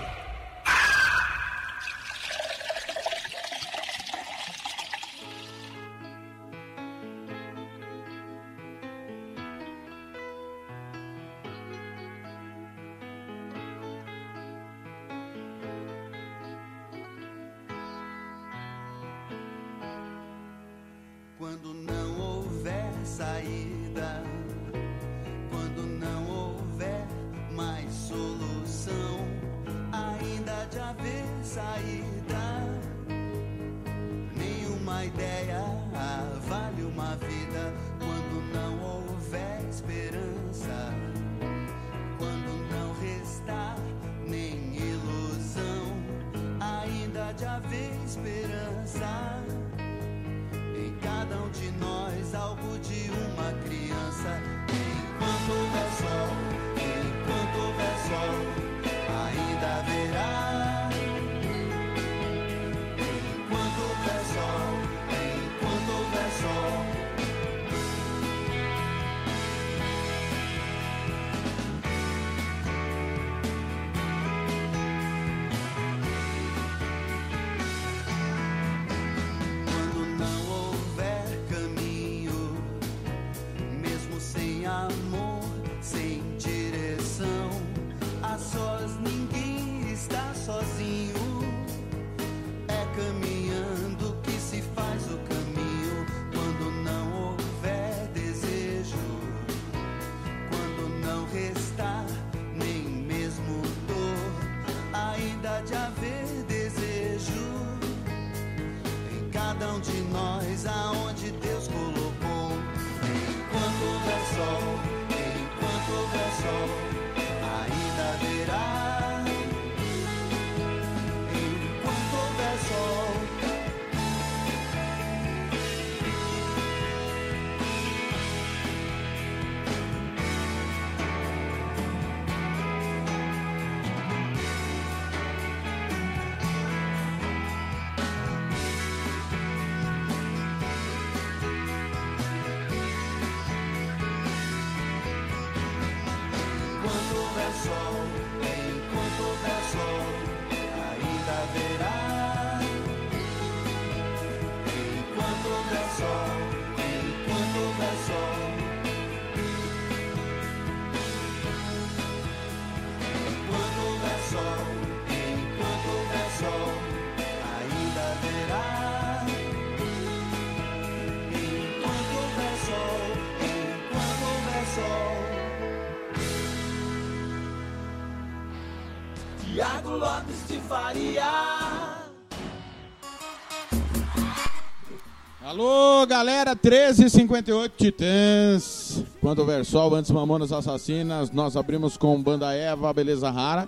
[186.69, 189.03] 13h58 Titãs.
[189.19, 193.67] Quando houver sol, antes Mamonas Assassinas, nós abrimos com Banda Eva, Beleza Rara.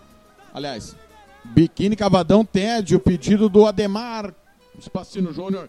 [0.53, 0.95] Aliás,
[1.43, 4.31] Biquíni Cavadão Tédio, pedido do Ademar
[4.77, 5.67] Espacino Júnior,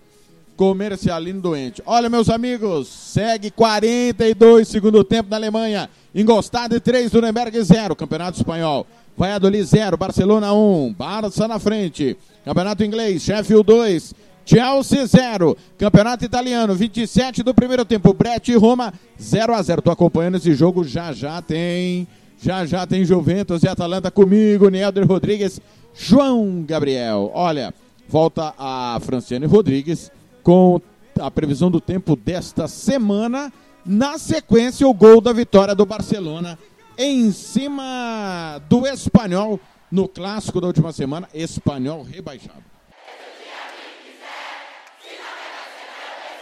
[0.58, 1.82] comercialino doente.
[1.86, 5.88] Olha, meus amigos, segue 42 segundo tempo da Alemanha.
[6.14, 8.86] Engostado 3, Nuremberg 0, Campeonato Espanhol.
[9.16, 12.14] Valladolid 0, Barcelona 1, um, Barça na frente.
[12.44, 14.14] Campeonato Inglês, Sheffield 2,
[14.44, 15.56] Chelsea 0.
[15.78, 18.12] Campeonato Italiano, 27 do primeiro tempo.
[18.12, 22.06] Brett e Roma 0 a 0 Tô acompanhando esse jogo, já já tem.
[22.42, 25.60] Já já tem Juventus e Atalanta comigo, Nelder Rodrigues,
[25.94, 27.30] João Gabriel.
[27.32, 27.72] Olha,
[28.08, 30.10] volta a Franciane Rodrigues
[30.42, 30.80] com
[31.20, 33.52] a previsão do tempo desta semana.
[33.86, 36.58] Na sequência, o gol da vitória do Barcelona
[36.98, 39.60] em cima do Espanhol
[39.90, 41.28] no clássico da última semana.
[41.32, 42.71] Espanhol rebaixado.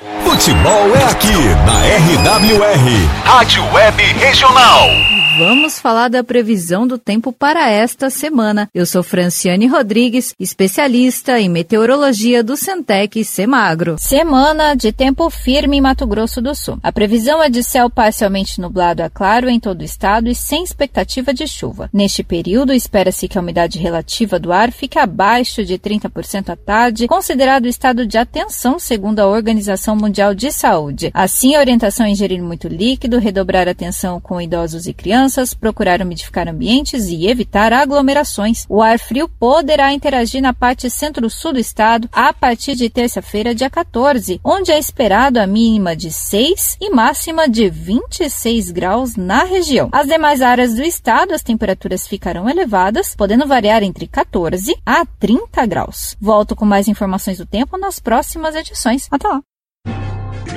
[0.00, 1.34] Futebol é aqui
[1.66, 5.19] na RWR, Rádio Web Regional.
[5.40, 8.68] Vamos falar da previsão do tempo para esta semana.
[8.74, 13.96] Eu sou Franciane Rodrigues, especialista em meteorologia do Centec Semagro.
[13.98, 16.78] Semana de tempo firme em Mato Grosso do Sul.
[16.82, 20.62] A previsão é de céu parcialmente nublado a claro em todo o estado e sem
[20.62, 21.88] expectativa de chuva.
[21.90, 27.08] Neste período, espera-se que a umidade relativa do ar fique abaixo de 30% à tarde,
[27.08, 31.10] considerado estado de atenção segundo a Organização Mundial de Saúde.
[31.14, 36.48] Assim, a orientação é ingerir muito líquido, redobrar atenção com idosos e crianças, procurar umidificar
[36.48, 38.64] ambientes e evitar aglomerações.
[38.68, 43.70] O ar frio poderá interagir na parte centro-sul do estado a partir de terça-feira, dia
[43.70, 49.88] 14, onde é esperado a mínima de 6 e máxima de 26 graus na região.
[49.92, 55.66] As demais áreas do estado, as temperaturas ficarão elevadas, podendo variar entre 14 a 30
[55.66, 56.16] graus.
[56.20, 59.06] Volto com mais informações do tempo nas próximas edições.
[59.10, 59.40] Até lá!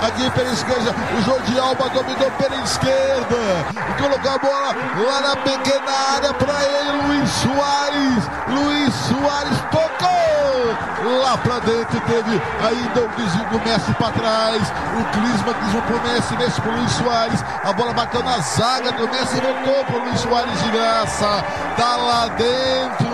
[0.00, 3.36] aqui pela esquerda, o Jordi Alba dominou pela esquerda
[3.88, 8.30] e colocou a bola lá na pequena área para ele, Luiz Soares.
[8.48, 9.60] Luiz Soares
[11.30, 14.62] lá para dentro, teve ainda o desvio do Messi para trás.
[14.98, 17.44] O Clisma, Clisma pro Messi, Messi pro Luiz Soares.
[17.64, 21.44] A bola bateu na zaga do Messi, voltou pro Luiz Soares de graça.
[21.76, 23.10] Tá lá dentro.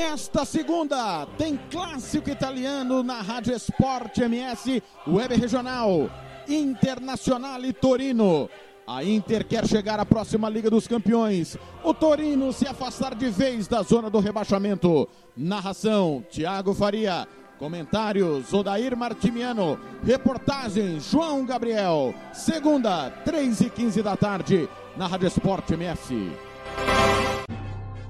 [0.00, 6.08] Nesta segunda, tem clássico italiano na Rádio Esporte MS, Web Regional,
[6.48, 8.48] Internacional e Torino.
[8.86, 11.58] A Inter quer chegar à próxima Liga dos Campeões.
[11.84, 15.06] O Torino se afastar de vez da zona do rebaixamento.
[15.36, 17.28] Narração: Thiago Faria.
[17.58, 19.78] Comentários: Odair Martimiano.
[20.02, 22.14] Reportagem: João Gabriel.
[22.32, 24.66] Segunda, 3 e 15 da tarde,
[24.96, 26.32] na Rádio Esporte MS.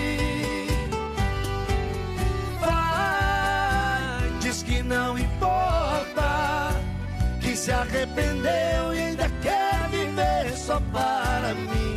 [7.64, 11.93] Se arrependeu e ainda quer viver só para mim.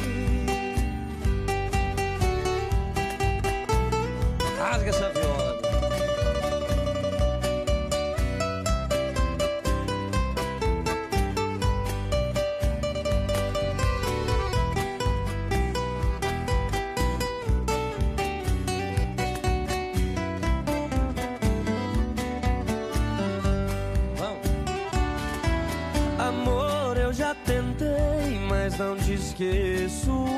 [28.79, 30.36] Não te esqueço.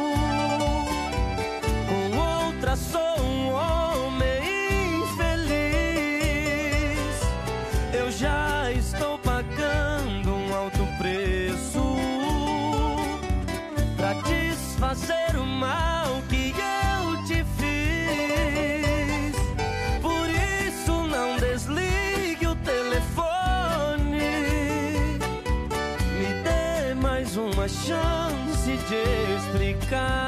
[29.89, 30.28] Explicar.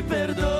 [0.00, 0.59] Me perdoe,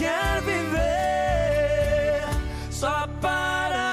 [0.00, 2.24] quer viver
[2.70, 3.90] só para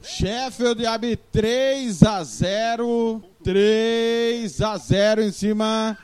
[0.00, 3.20] Sheffield abre 3 a 0.
[3.42, 5.98] 3 a 0 em cima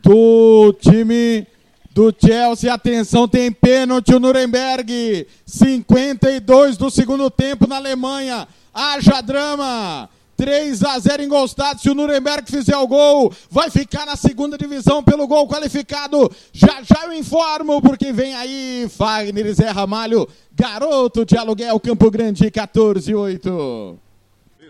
[0.00, 1.46] do time
[1.92, 2.72] do Chelsea.
[2.72, 5.26] Atenção, tem pênalti o Nuremberg.
[5.44, 8.46] 52 do segundo tempo na Alemanha.
[8.72, 10.08] Haja drama.
[10.40, 11.82] 3 a 0 em Golstadt.
[11.82, 16.32] Se o Nuremberg fizer o gol, vai ficar na segunda divisão pelo gol qualificado.
[16.50, 22.50] Já já eu informo, porque vem aí Fagner Zé Ramalho, garoto de aluguel Campo Grande
[22.50, 23.98] 14 8.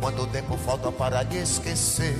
[0.00, 2.14] Quanto tempo falta para esquecer?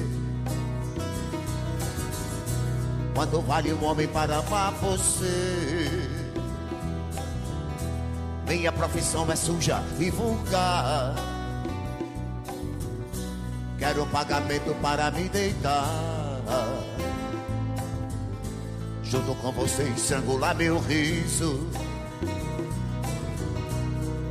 [3.15, 5.89] Quanto vale um homem para amar você?
[8.47, 11.15] Minha profissão é suja e vulgar.
[13.79, 16.41] Quero um pagamento para me deitar.
[19.05, 21.69] Junto com você estrangular meu riso.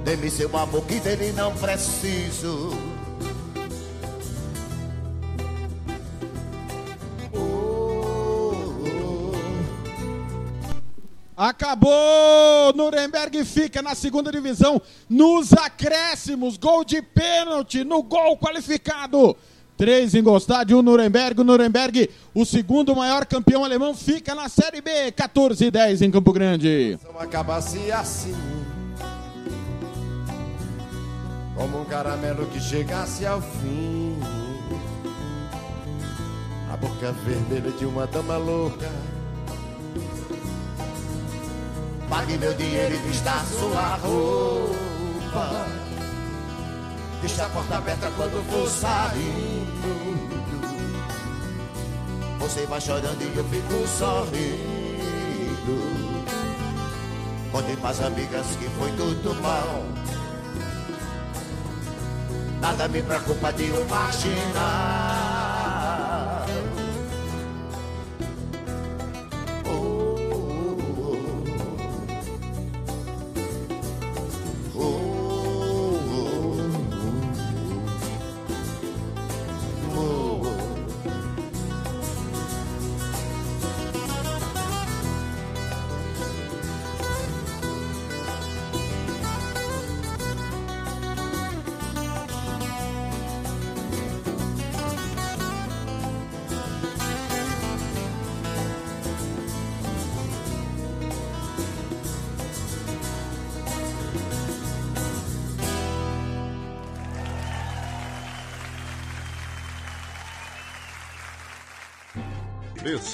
[0.03, 2.92] Dê-me seu amor que dele não preciso.
[11.35, 12.73] Acabou!
[12.75, 16.57] Nuremberg fica na segunda divisão nos acréscimos.
[16.57, 19.35] Gol de pênalti no gol qualificado.
[19.75, 21.41] Três em Gostad, um Nuremberg.
[21.41, 25.11] O Nuremberg, o segundo maior campeão alemão, fica na Série B.
[25.11, 26.99] 14 e 10 em Campo Grande.
[27.17, 28.35] acabasse assim
[31.55, 34.17] Como um caramelo que chegasse ao fim
[36.71, 38.91] A boca vermelha de uma dama louca
[42.13, 45.65] Pague meu dinheiro e vista sua roupa.
[47.21, 50.21] Deixa a porta aberta quando for saindo.
[52.37, 54.53] Você vai chorando e eu fico sorrindo.
[57.51, 59.83] Contem pras amigas que foi tudo mal.
[62.61, 65.82] Nada me preocupa de marginal.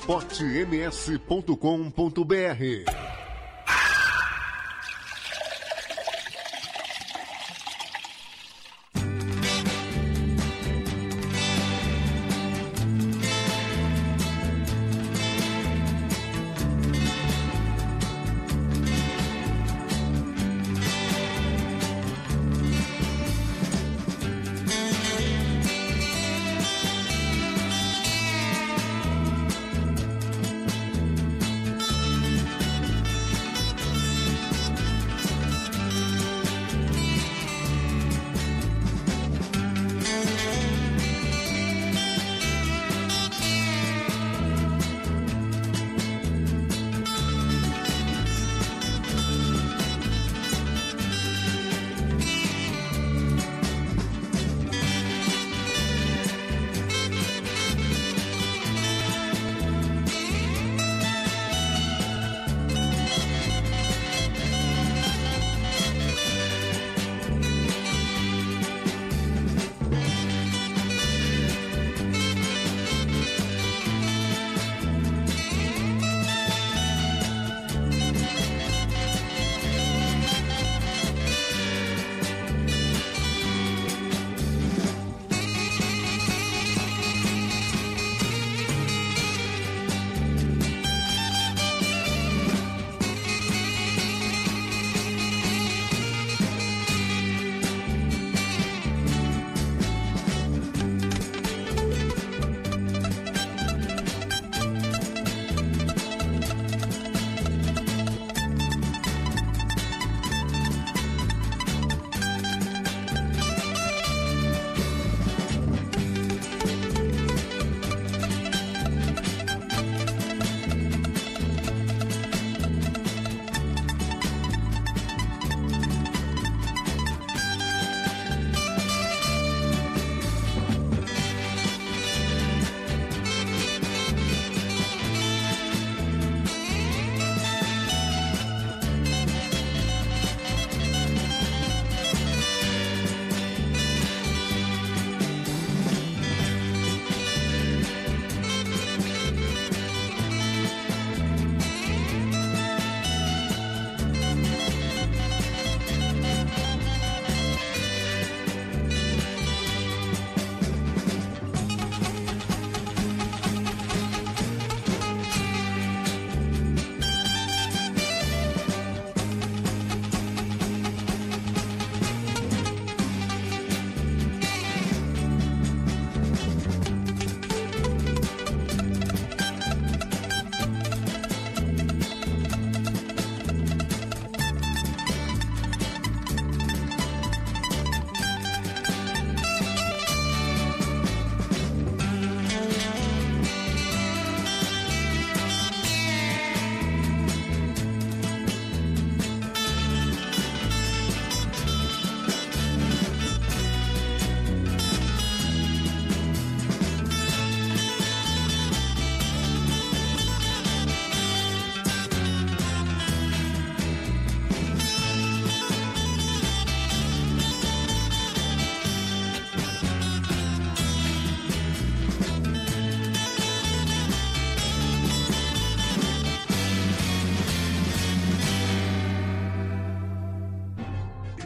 [0.09, 3.08] esportems.com.br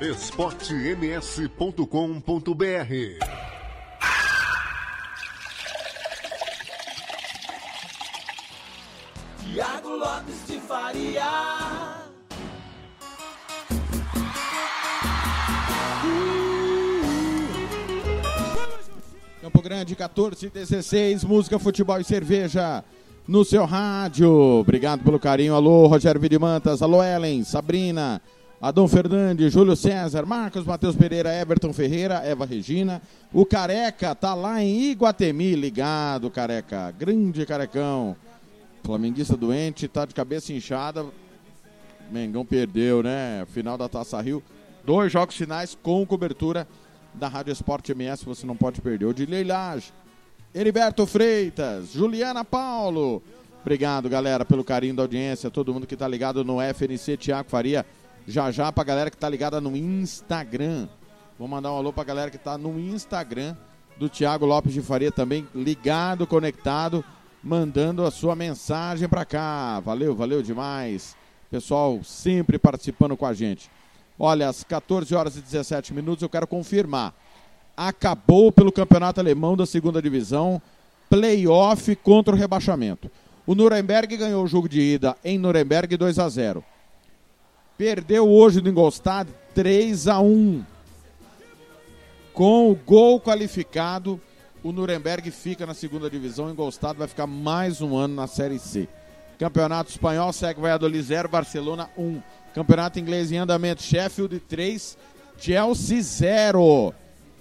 [0.03, 1.87] esportems.com.br
[9.39, 11.23] Tiago Lopes de Faria.
[19.41, 22.83] Campo Grande 14 16, música, futebol e cerveja
[23.25, 24.29] no seu rádio.
[24.29, 25.55] Obrigado pelo carinho.
[25.55, 28.21] Alô, Rogério Vidimantas, alô, Ellen, Sabrina,
[28.63, 33.01] Adão Fernandes, Júlio César, Marcos Matheus Pereira, Everton Ferreira, Eva Regina.
[33.33, 36.89] O Careca tá lá em Iguatemi, ligado, Careca.
[36.91, 38.15] Grande Carecão.
[38.81, 41.05] Flamenguista doente, tá de cabeça inchada.
[42.09, 43.45] Mengão perdeu, né?
[43.47, 44.41] Final da Taça Rio.
[44.85, 46.65] Dois jogos finais com cobertura
[47.13, 49.07] da Rádio Esporte MS, você não pode perder.
[49.07, 49.91] O de Leilage,
[50.55, 53.21] Heriberto Freitas, Juliana Paulo.
[53.61, 55.51] Obrigado, galera, pelo carinho da audiência.
[55.51, 57.85] Todo mundo que tá ligado no FNC, Tiago Faria.
[58.27, 60.87] Já já pra galera que tá ligada no Instagram.
[61.37, 63.55] Vou mandar um alô pra galera que tá no Instagram
[63.97, 67.03] do Tiago Lopes de Faria também, ligado, conectado,
[67.43, 69.79] mandando a sua mensagem pra cá.
[69.79, 71.15] Valeu, valeu demais.
[71.51, 73.69] Pessoal sempre participando com a gente.
[74.17, 77.13] Olha, às 14 horas e 17 minutos eu quero confirmar.
[77.75, 80.61] Acabou pelo Campeonato Alemão da Segunda Divisão,
[81.09, 83.09] playoff contra o rebaixamento.
[83.45, 86.63] O Nuremberg ganhou o jogo de ida em Nuremberg 2 a 0.
[87.77, 90.63] Perdeu hoje no Ingolstadt 3 a 1.
[92.31, 94.21] Com o gol qualificado,
[94.63, 96.45] o Nuremberg fica na segunda divisão.
[96.45, 98.87] O Ingolstadt vai ficar mais um ano na Série C.
[99.39, 102.21] Campeonato Espanhol segue Valladolid 0, Barcelona 1.
[102.53, 104.97] Campeonato Inglês em andamento, Sheffield 3,
[105.37, 106.93] Chelsea 0.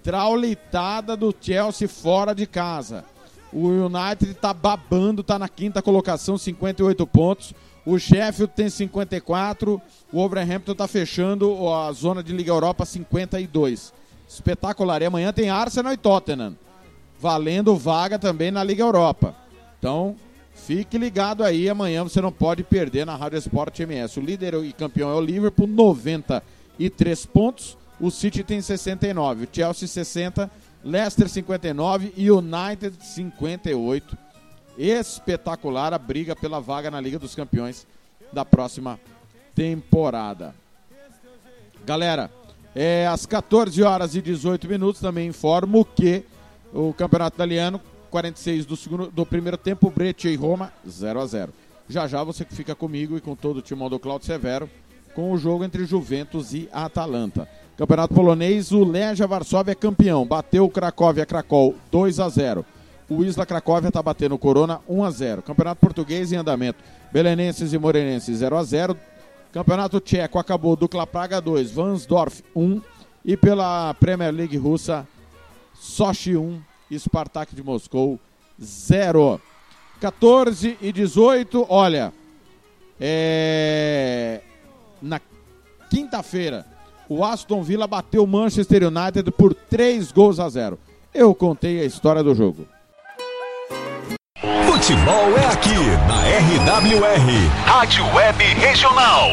[0.02, 3.04] Traulitada do Chelsea fora de casa.
[3.52, 7.54] O United tá babando, tá na quinta colocação, 58 pontos.
[7.84, 9.80] O Sheffield tem 54.
[10.12, 13.92] O Wolverhampton tá fechando a zona de Liga Europa 52.
[14.28, 15.02] Espetacular.
[15.02, 16.56] E amanhã tem Arsenal e Tottenham.
[17.20, 19.34] Valendo vaga também na Liga Europa.
[19.78, 20.16] Então,
[20.54, 21.68] fique ligado aí.
[21.68, 24.18] Amanhã você não pode perder na Rádio Esporte MS.
[24.18, 27.76] O líder e campeão é o Liverpool, 93 pontos.
[28.00, 29.44] O City tem 69.
[29.44, 30.50] O Chelsea 60.
[30.84, 34.18] Leicester 59 e United 58.
[34.78, 37.86] Espetacular a briga pela vaga na Liga dos Campeões
[38.32, 38.98] da próxima
[39.54, 40.54] temporada.
[41.84, 42.30] Galera,
[42.74, 46.24] é, às 14 horas e 18 minutos também informo que
[46.72, 47.80] o Campeonato Italiano,
[48.10, 51.52] 46 do, segundo, do primeiro tempo, Breccia e Roma, 0 a 0
[51.88, 54.70] Já já você fica comigo e com todo o timão do Claudio Severo
[55.14, 57.48] com o jogo entre Juventus e Atalanta.
[57.76, 60.26] Campeonato polonês, o Legia Varsóvia é campeão.
[60.26, 62.64] Bateu o Cracóvia Cracol 2 a 0.
[63.12, 65.42] O Isla Cracóvia está batendo o Corona 1 a 0.
[65.42, 66.82] Campeonato português em andamento.
[67.12, 68.96] Belenenses e Morenenses 0 a 0.
[69.52, 72.80] Campeonato tcheco acabou Dukla Praga 2, Vansdorf 1
[73.22, 75.06] e pela Premier League russa
[75.74, 76.58] Sochi 1,
[76.98, 78.18] Spartak de Moscou
[78.58, 79.38] 0.
[80.00, 82.12] 14 e 18, olha,
[82.98, 84.40] é...
[85.02, 85.20] na
[85.90, 86.66] quinta-feira
[87.08, 90.78] o Aston Villa bateu o Manchester United por 3 gols a 0.
[91.12, 92.66] Eu contei a história do jogo.
[94.42, 95.78] Futebol é aqui
[96.08, 96.16] na
[96.74, 97.30] RWR,
[97.64, 99.28] Rádio Web Regional.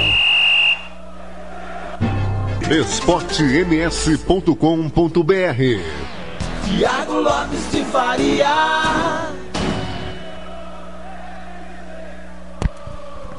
[2.70, 4.54] esportems.com.br
[6.64, 9.32] Tiago Lopes de Faria.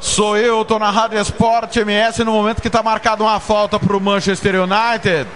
[0.00, 3.96] Sou eu, tô na Rádio Esporte MS no momento que está marcada uma falta para
[3.96, 5.28] o Manchester United.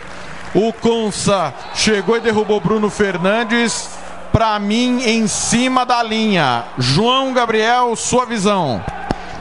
[0.53, 4.03] O Consa chegou e derrubou Bruno Fernandes.
[4.35, 6.65] Para mim, em cima da linha.
[6.77, 8.83] João Gabriel, sua visão.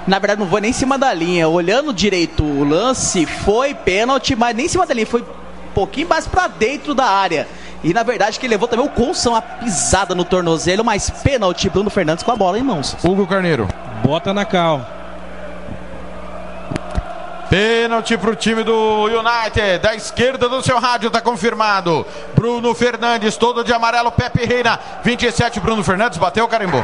[0.06, 1.49] Na verdade, não foi nem em cima da linha.
[1.49, 5.07] Olhando direito o lance, foi pênalti, mas nem em cima da linha.
[5.07, 7.48] Foi um pouquinho mais para dentro da área.
[7.84, 11.72] E na verdade, que levou também o Consa uma pisada no tornozelo, mas pênalti.
[11.72, 12.95] Bruno Fernandes com a bola em mãos.
[13.03, 13.68] Hugo Carneiro.
[14.06, 14.88] Bota na cal.
[17.53, 19.77] Pênalti para o time do United.
[19.77, 22.03] Da esquerda do seu rádio está confirmado.
[22.34, 24.11] Bruno Fernandes, todo de amarelo.
[24.11, 25.59] Pepe Reina, 27.
[25.59, 26.84] Bruno Fernandes bateu, carimbou.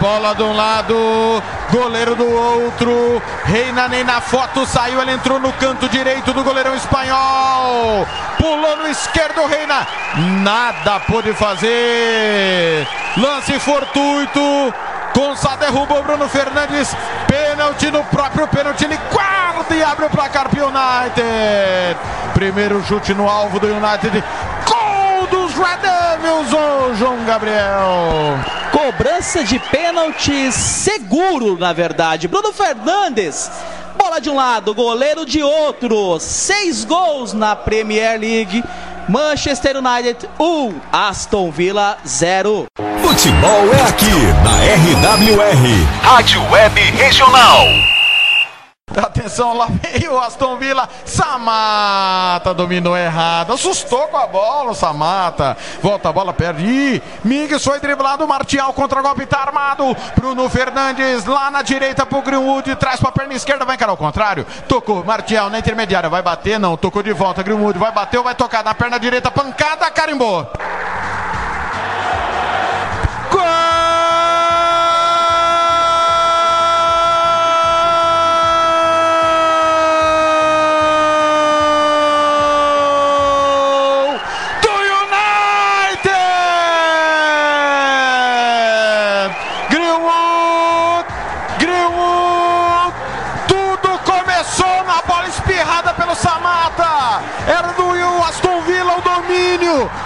[0.00, 3.22] Bola de um lado, goleiro do outro.
[3.44, 8.06] Reina nem na foto saiu, ele entrou no canto direito do goleirão espanhol.
[8.38, 9.86] pulou no esquerdo, Reina.
[10.42, 12.86] Nada pôde fazer.
[13.16, 14.74] Lance fortuito.
[15.14, 16.94] Gonçalo derrubou Bruno Fernandes.
[17.26, 18.84] Pênalti no próprio pênalti.
[18.84, 21.96] Ele guarda e abre o placar para o United.
[22.34, 24.22] Primeiro chute no alvo do United.
[24.66, 28.53] Gol dos Red Devils, João Gabriel.
[28.84, 32.28] Cobrança de pênalti seguro, na verdade.
[32.28, 33.50] Bruno Fernandes.
[33.96, 36.20] Bola de um lado, goleiro de outro.
[36.20, 38.62] Seis gols na Premier League.
[39.08, 42.66] Manchester United 1, Aston Villa 0.
[43.00, 44.04] Futebol é aqui
[44.44, 47.93] na RWR, Rádio Web Regional.
[48.96, 50.88] Atenção, lá veio o Aston Villa.
[51.04, 53.52] Samata dominou errado.
[53.52, 55.56] Assustou com a bola o Samata.
[55.82, 56.64] Volta a bola, perde.
[56.64, 58.26] Ih, Miguel foi driblado.
[58.26, 59.96] Martial contra golpe, tá armado.
[60.14, 62.76] Bruno Fernandes lá na direita pro Greenwood.
[62.76, 64.46] Traz pra perna esquerda, vai encarar o contrário.
[64.68, 66.08] Tocou, Martial na intermediária.
[66.08, 66.76] Vai bater, não.
[66.76, 67.42] Tocou de volta.
[67.42, 69.30] Greenwood vai bater ou vai tocar na perna direita.
[69.30, 70.46] Pancada, carimbou.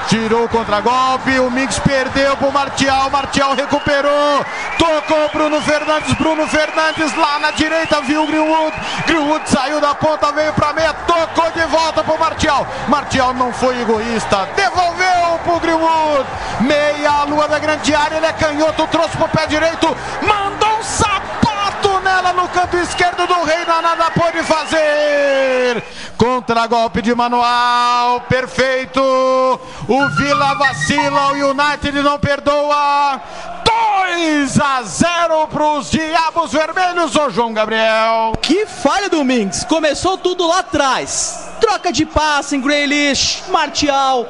[0.08, 4.44] Tirou o contragolpe, o Mix perdeu pro Martial, Martial recuperou.
[4.78, 8.74] Tocou Bruno Fernandes, Bruno Fernandes lá na direita, viu o Greenwood.
[9.06, 12.66] Greenwood saiu da ponta, veio pra meia, tocou de volta pro Martial.
[12.88, 16.26] Martial não foi egoísta, devolveu pro Greenwood.
[16.60, 21.17] Meia lua da grande área, ele é canhoto, trouxe pro pé direito, mandou um sapato
[22.18, 25.82] nela no canto esquerdo do Reina, nada pôde fazer.
[26.16, 29.00] Contra-golpe de manual, perfeito.
[29.00, 33.20] O Vila vacila, o United não perdoa.
[34.16, 38.32] 2 a 0 para os Diabos Vermelhos, ô João Gabriel.
[38.42, 39.64] Que falha do Minks.
[39.64, 41.48] Começou tudo lá atrás.
[41.60, 44.26] Troca de passe em Grealish, Martial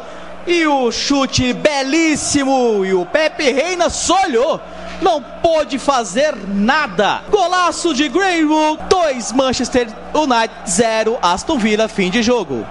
[0.47, 2.85] e o chute belíssimo.
[2.85, 4.61] E o Pepe Reina só olhou.
[5.01, 7.23] Não pôde fazer nada.
[7.31, 12.67] Golaço de Greenwood, 2 Manchester United, 0 Aston Villa, fim de jogo.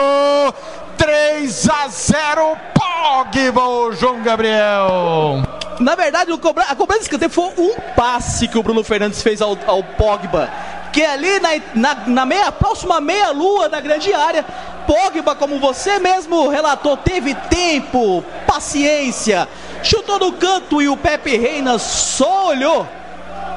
[0.96, 5.42] 3 a 0 Pogba, ô João Gabriel.
[5.80, 9.22] Na verdade, o cobra- a cobrança de escanteio foi um passe que o Bruno Fernandes
[9.22, 10.50] fez ao, ao Pogba.
[10.92, 14.44] Que ali na, na, na meia, próxima meia-lua da grande área,
[14.86, 19.48] Pogba, como você mesmo relatou, teve tempo, paciência,
[19.82, 22.86] chutou no canto e o Pepe Reina só olhou.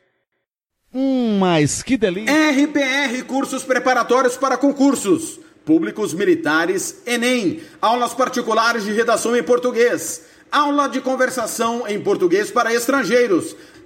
[0.93, 2.33] Hum, mas que delícia.
[2.51, 5.39] RPR Cursos Preparatórios para Concursos.
[5.63, 7.61] Públicos Militares, Enem.
[7.81, 10.23] Aulas particulares de redação em português.
[10.51, 13.55] Aula de conversação em português para estrangeiros.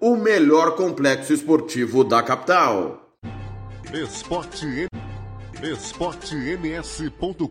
[0.00, 3.18] o melhor complexo esportivo da capital.
[3.92, 4.86] Esporte
[5.62, 7.50] esportems.com.br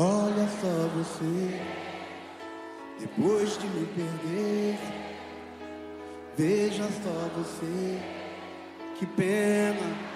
[0.00, 1.60] Olha só você,
[3.00, 4.97] depois de me perder.
[6.38, 7.98] Veja só você,
[8.96, 10.08] que pena.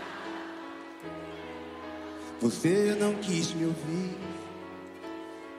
[2.40, 4.16] Você não quis me ouvir,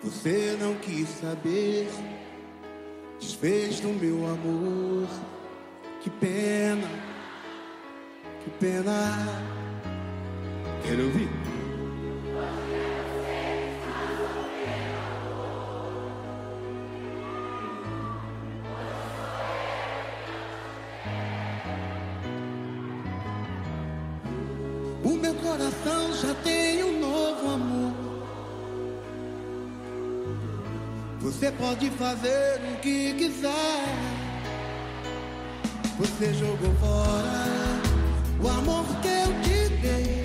[0.02, 1.90] você não quis saber.
[3.20, 5.10] Desfez do meu amor,
[6.02, 6.88] que pena,
[8.46, 9.28] que pena.
[10.88, 11.63] Quero ouvir.
[31.58, 33.86] Pode fazer o que quiser.
[35.98, 37.84] Você jogou fora
[38.42, 40.23] o amor que eu te dei,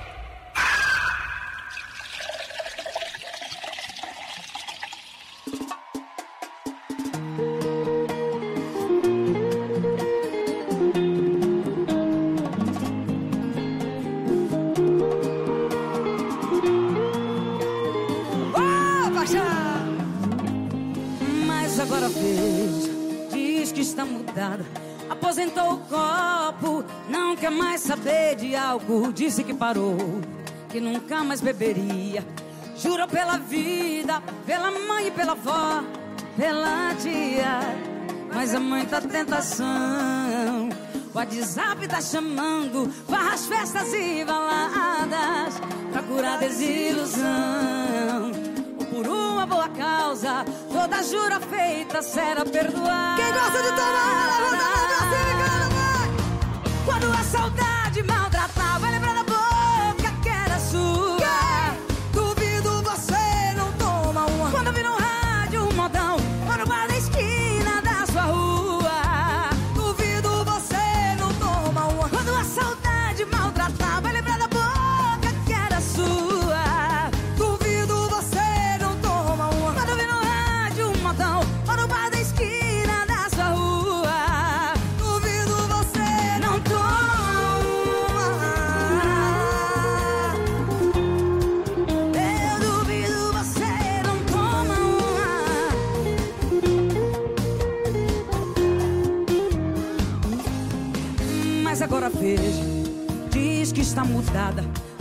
[29.61, 29.95] parou,
[30.69, 32.25] que nunca mais beberia.
[32.75, 35.83] Jurou pela vida, pela mãe e pela avó,
[36.35, 37.59] pela tia.
[38.33, 40.69] Mas é muita tentação.
[41.13, 45.61] O WhatsApp tá chamando, farras, festas e baladas
[45.91, 48.31] pra curar desilusão.
[48.79, 53.21] Ou por uma boa causa, toda jura feita será perdoada.
[53.21, 55.00] Quem gosta de tomar, levanta a mão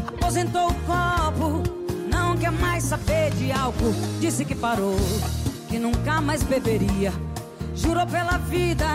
[0.06, 1.62] Aposentou o copo
[2.10, 3.94] Não quer mais saber de álcool.
[4.20, 4.96] Disse que parou
[5.68, 7.12] Que nunca mais beberia.
[7.74, 8.86] Jurou pela vida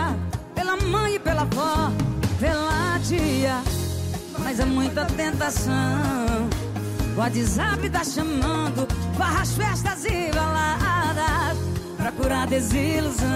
[0.54, 1.90] Pela mãe e pela avó
[2.38, 3.62] Pela tia.
[4.38, 5.72] Mas é muita tentação.
[7.16, 8.86] O WhatsApp tá chamando
[9.16, 11.56] Barras, festas e baladas
[11.96, 13.26] Pra curar desilusão.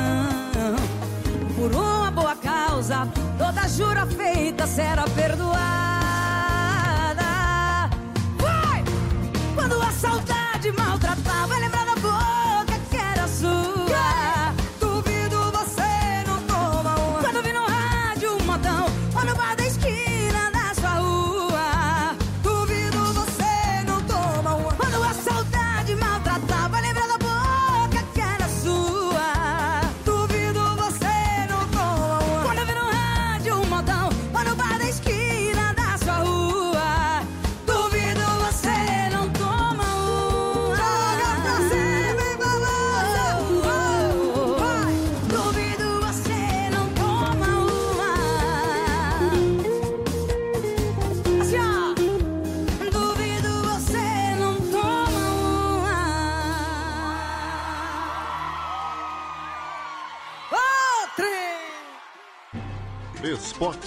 [1.56, 3.08] Por uma boa causa
[3.38, 5.89] Toda jura feita será perdoada
[11.24, 11.79] saudade maltratar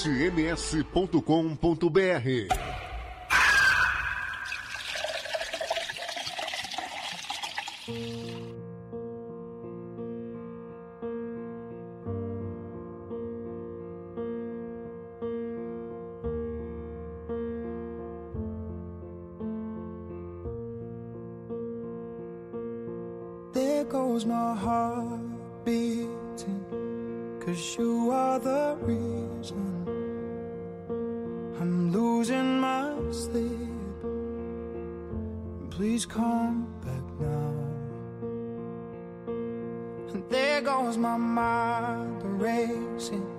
[0.06, 2.54] esportems.com.br
[23.54, 25.20] There goes my heart
[25.64, 26.66] beating.
[27.40, 29.83] Cause you are the reason
[31.94, 33.70] losing my sleep.
[35.70, 37.54] Please come back now.
[40.12, 43.30] And there goes my mind racing.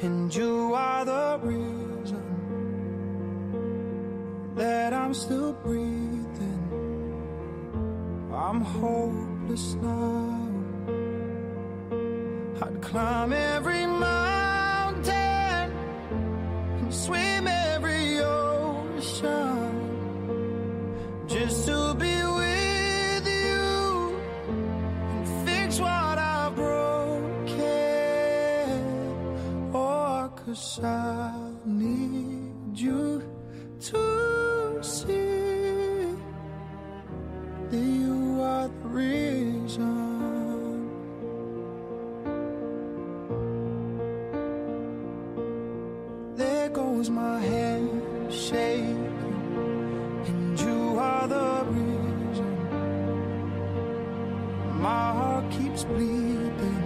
[0.00, 2.24] And you are the reason
[4.54, 6.62] that I'm still breathing.
[8.32, 10.38] I'm hopeless now.
[12.62, 15.66] I'd climb every mountain
[16.78, 17.71] and swim every
[30.52, 31.32] cause I
[31.64, 33.22] need you
[33.80, 36.14] to see
[37.70, 39.88] that you are the reason.
[46.36, 49.06] There goes my hand shaking,
[50.26, 52.52] and you are the reason.
[54.82, 56.82] My heart keeps bleeding,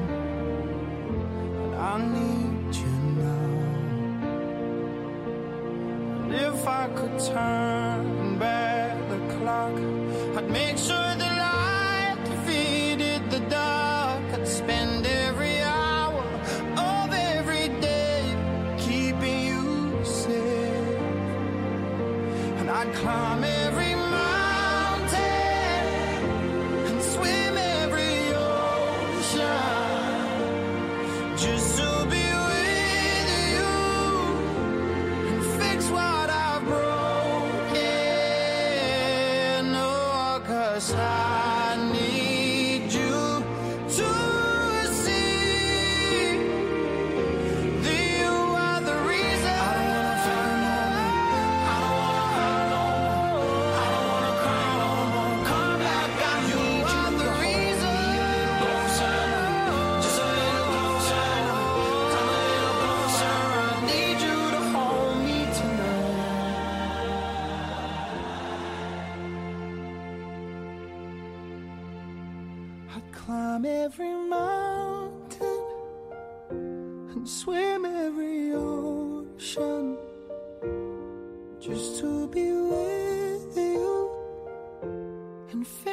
[1.62, 2.55] and I need
[6.36, 9.74] if I could turn back the clock,
[10.36, 11.25] I'd make sure the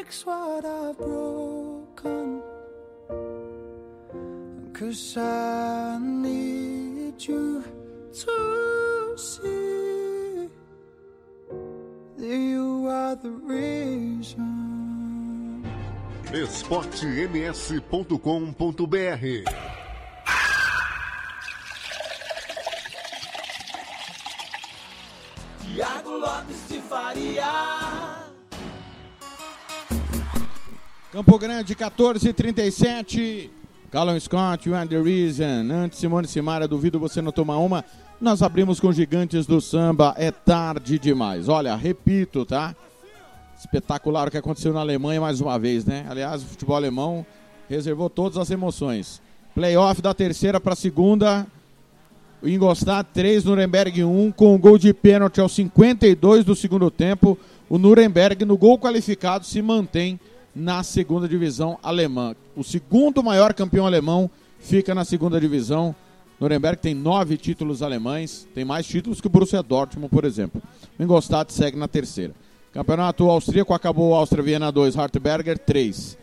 [0.03, 2.41] fix what I've broken.
[4.73, 7.63] Cause I need you
[8.13, 10.49] to see
[12.17, 15.63] that you are the reason.
[16.33, 19.25] esportems.com.br
[25.61, 28.22] Tiago Lopes de Faria.
[31.13, 33.47] Campo Grande, 14h37.
[33.91, 35.71] Callum Scott, The Reason.
[35.71, 37.85] Antes, Simone Simaria, duvido você não tomar uma.
[38.19, 40.15] Nós abrimos com Gigantes do Samba.
[40.17, 41.47] É tarde demais.
[41.47, 42.75] Olha, repito, tá?
[43.55, 46.03] Espetacular o que aconteceu na Alemanha mais uma vez, né?
[46.09, 47.23] Aliás, o futebol alemão
[47.69, 49.21] reservou todas as emoções.
[49.53, 51.45] Playoff da terceira para a segunda.
[52.41, 57.37] O Ingolstadt 3, Nuremberg 1, com o gol de pênalti aos 52 do segundo tempo.
[57.69, 60.19] O Nuremberg, no gol qualificado, se mantém
[60.55, 62.35] na segunda divisão alemã.
[62.55, 65.95] O segundo maior campeão alemão fica na segunda divisão.
[66.39, 70.61] Nuremberg tem nove títulos alemães, tem mais títulos que o Borussia Dortmund, por exemplo.
[70.99, 72.33] O Ingolstadt segue na terceira.
[72.71, 76.17] Campeonato austríaco acabou Áustria Viena 2, Hartberger 3.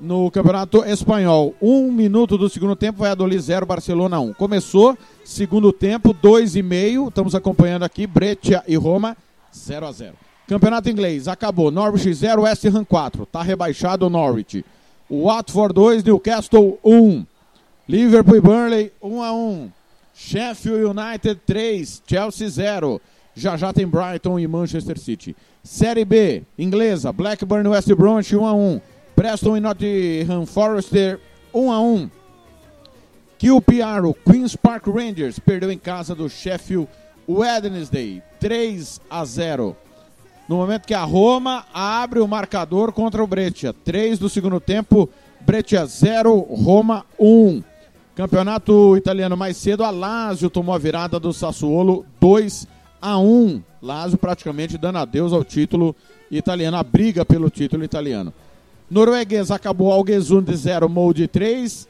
[0.00, 4.34] No campeonato espanhol, um minuto do segundo tempo, Valladolid 0, Barcelona 1.
[4.34, 7.08] Começou, segundo tempo, 2,5.
[7.08, 9.16] Estamos acompanhando aqui, Breccia e Roma,
[9.54, 11.70] 0 a 0 Campeonato inglês, acabou.
[11.70, 13.24] Norwich 0, West Ham 4.
[13.24, 14.64] Está rebaixado o Norwich.
[15.10, 17.26] Watford 2, Newcastle 1.
[17.88, 19.72] Liverpool e Burnley 1 a 1.
[20.14, 23.00] Sheffield United 3, Chelsea 0.
[23.34, 25.36] Já já tem Brighton e Manchester City.
[25.62, 28.80] Série B, inglesa, Blackburn e West Bromwich 1 a 1.
[29.16, 30.92] Preston e Nottingham Forest
[31.52, 32.10] 1 a 1.
[33.38, 36.88] QPR, o Queen's Park Rangers, perdeu em casa do Sheffield
[37.28, 39.76] Wednesday 3 a 0.
[40.48, 43.72] No momento que a Roma abre o marcador contra o Breccia.
[43.72, 45.08] 3 do segundo tempo,
[45.40, 47.62] Breccia 0, Roma 1.
[48.14, 52.66] Campeonato italiano mais cedo, a Lazio tomou a virada do Sassuolo 2
[53.02, 53.60] a 1.
[53.82, 55.94] Lazio praticamente dando adeus ao título
[56.30, 58.32] italiano, a briga pelo título italiano.
[58.88, 61.88] Norueguês acabou Algesund 0, Molde 3.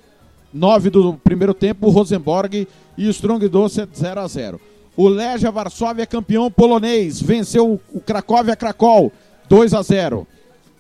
[0.53, 2.67] 9 do primeiro tempo, Rosenborg
[2.97, 4.61] e Strong Doce 0 a 0.
[4.97, 9.13] O Legia Varsóvia campeão polonês, venceu o Cracóvia Cracol
[9.49, 10.27] 2 a 0.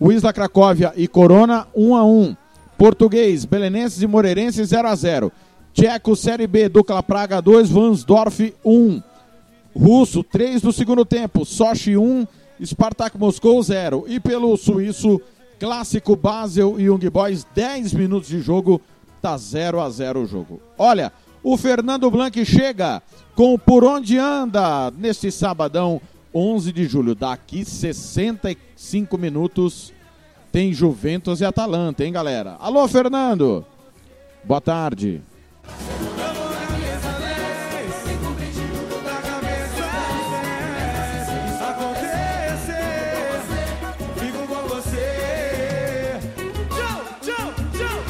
[0.00, 2.36] O Isla Cracóvia e Corona 1 a 1.
[2.78, 5.32] Português, Belenenses e Moreirenses 0 a 0.
[5.74, 9.02] Tcheco Série B, Dukla Praga 2, Vansdorf 1.
[9.74, 12.26] Russo 3 do segundo tempo, Sochi 1,
[12.64, 14.06] Spartak Moscou 0.
[14.08, 15.20] E pelo suíço,
[15.58, 18.80] Clássico Basel e Young Boys 10 minutos de jogo,
[19.20, 20.60] tá 0 a 0 o jogo.
[20.78, 21.12] Olha,
[21.42, 23.02] o Fernando Blanc chega
[23.34, 26.00] com Por Onde Anda neste sabadão,
[26.34, 27.14] 11 de julho.
[27.14, 29.92] Daqui 65 minutos
[30.50, 32.56] tem Juventus e Atalanta, hein, galera?
[32.58, 33.64] Alô, Fernando!
[34.44, 35.22] Boa tarde.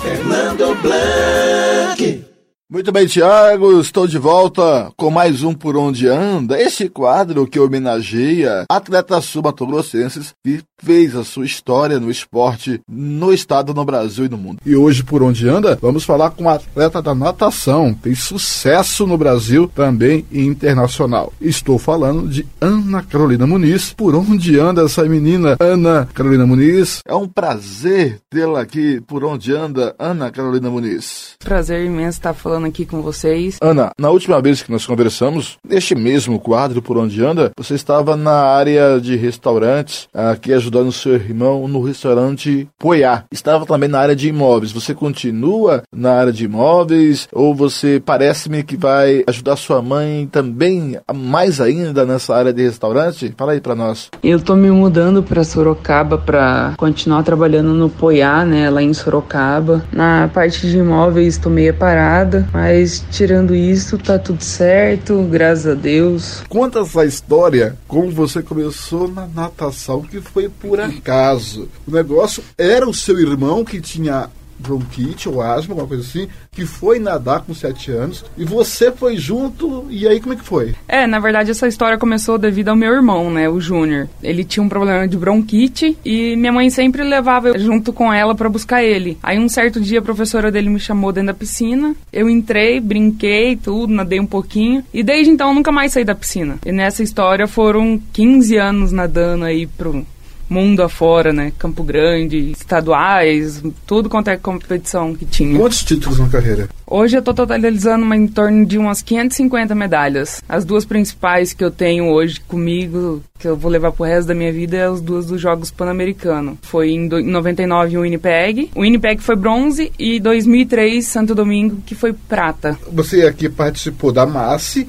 [0.03, 2.36] Fernando Blanc.
[2.69, 7.61] Muito bem, Thiago, estou de volta com mais um Por Onde Anda, este quadro que
[7.61, 14.29] homenageia atletas sumatogrossenses que fez a sua história no esporte no estado, no Brasil e
[14.29, 14.59] no mundo.
[14.67, 19.17] E hoje, Por Onde Anda, vamos falar com uma atleta da natação, tem sucesso no
[19.17, 21.33] Brasil também e internacional.
[21.41, 23.95] Estou falando de Ana Carolina Muniz.
[23.95, 27.01] Por onde anda essa menina, Ana Carolina Muniz?
[27.07, 31.37] É um prazer tê-la aqui, Por Onde Anda, Ana Carolina Muniz.
[31.39, 33.59] Prazer imenso estar falando falando aqui com vocês.
[33.61, 38.17] Ana, na última vez que nós conversamos, neste mesmo quadro por onde anda, você estava
[38.17, 43.25] na área de restaurantes, aqui ajudando seu irmão no restaurante Poiá.
[43.31, 44.73] Estava também na área de imóveis.
[44.73, 50.99] Você continua na área de imóveis ou você parece-me que vai ajudar sua mãe também
[51.15, 53.35] mais ainda nessa área de restaurante?
[53.37, 54.09] Fala aí para nós.
[54.23, 59.85] Eu tô me mudando para Sorocaba para continuar trabalhando no Poiá, né, lá em Sorocaba.
[59.93, 65.75] Na parte de imóveis tô meio parada, mas tirando isso tá tudo certo, graças a
[65.75, 66.43] Deus.
[66.49, 71.69] Conta essa história como você começou na natação, que foi por acaso.
[71.87, 76.65] O negócio era o seu irmão que tinha bronquite ou asma, alguma coisa assim, que
[76.65, 80.75] foi nadar com 7 anos e você foi junto, e aí como é que foi?
[80.89, 84.09] É, na verdade essa história começou devido ao meu irmão, né, o Júnior.
[84.23, 88.35] Ele tinha um problema de bronquite e minha mãe sempre levava eu junto com ela
[88.35, 89.19] para buscar ele.
[89.23, 93.57] Aí um certo dia a professora dele me chamou dentro da piscina, eu entrei, brinquei,
[93.57, 96.59] tudo, nadei um pouquinho e desde então nunca mais saí da piscina.
[96.65, 100.07] E nessa história foram 15 anos nadando aí pro
[100.49, 101.53] mundo afora, né?
[101.59, 105.59] Campo Grande, estaduais, tudo quanto é competição que tinha.
[105.59, 106.69] Quantos títulos na carreira?
[106.89, 110.43] Hoje eu tô totalizando em torno de umas 550 medalhas.
[110.49, 114.35] As duas principais que eu tenho hoje comigo, que eu vou levar pro resto da
[114.35, 116.59] minha vida, é as duas dos Jogos Pan-Americanos.
[116.63, 118.71] Foi em, do, em 99 o Winnipeg.
[118.75, 122.79] O Winnipeg foi bronze e 2003 Santo Domingo, que foi prata.
[122.93, 124.87] Você aqui participou da Massi,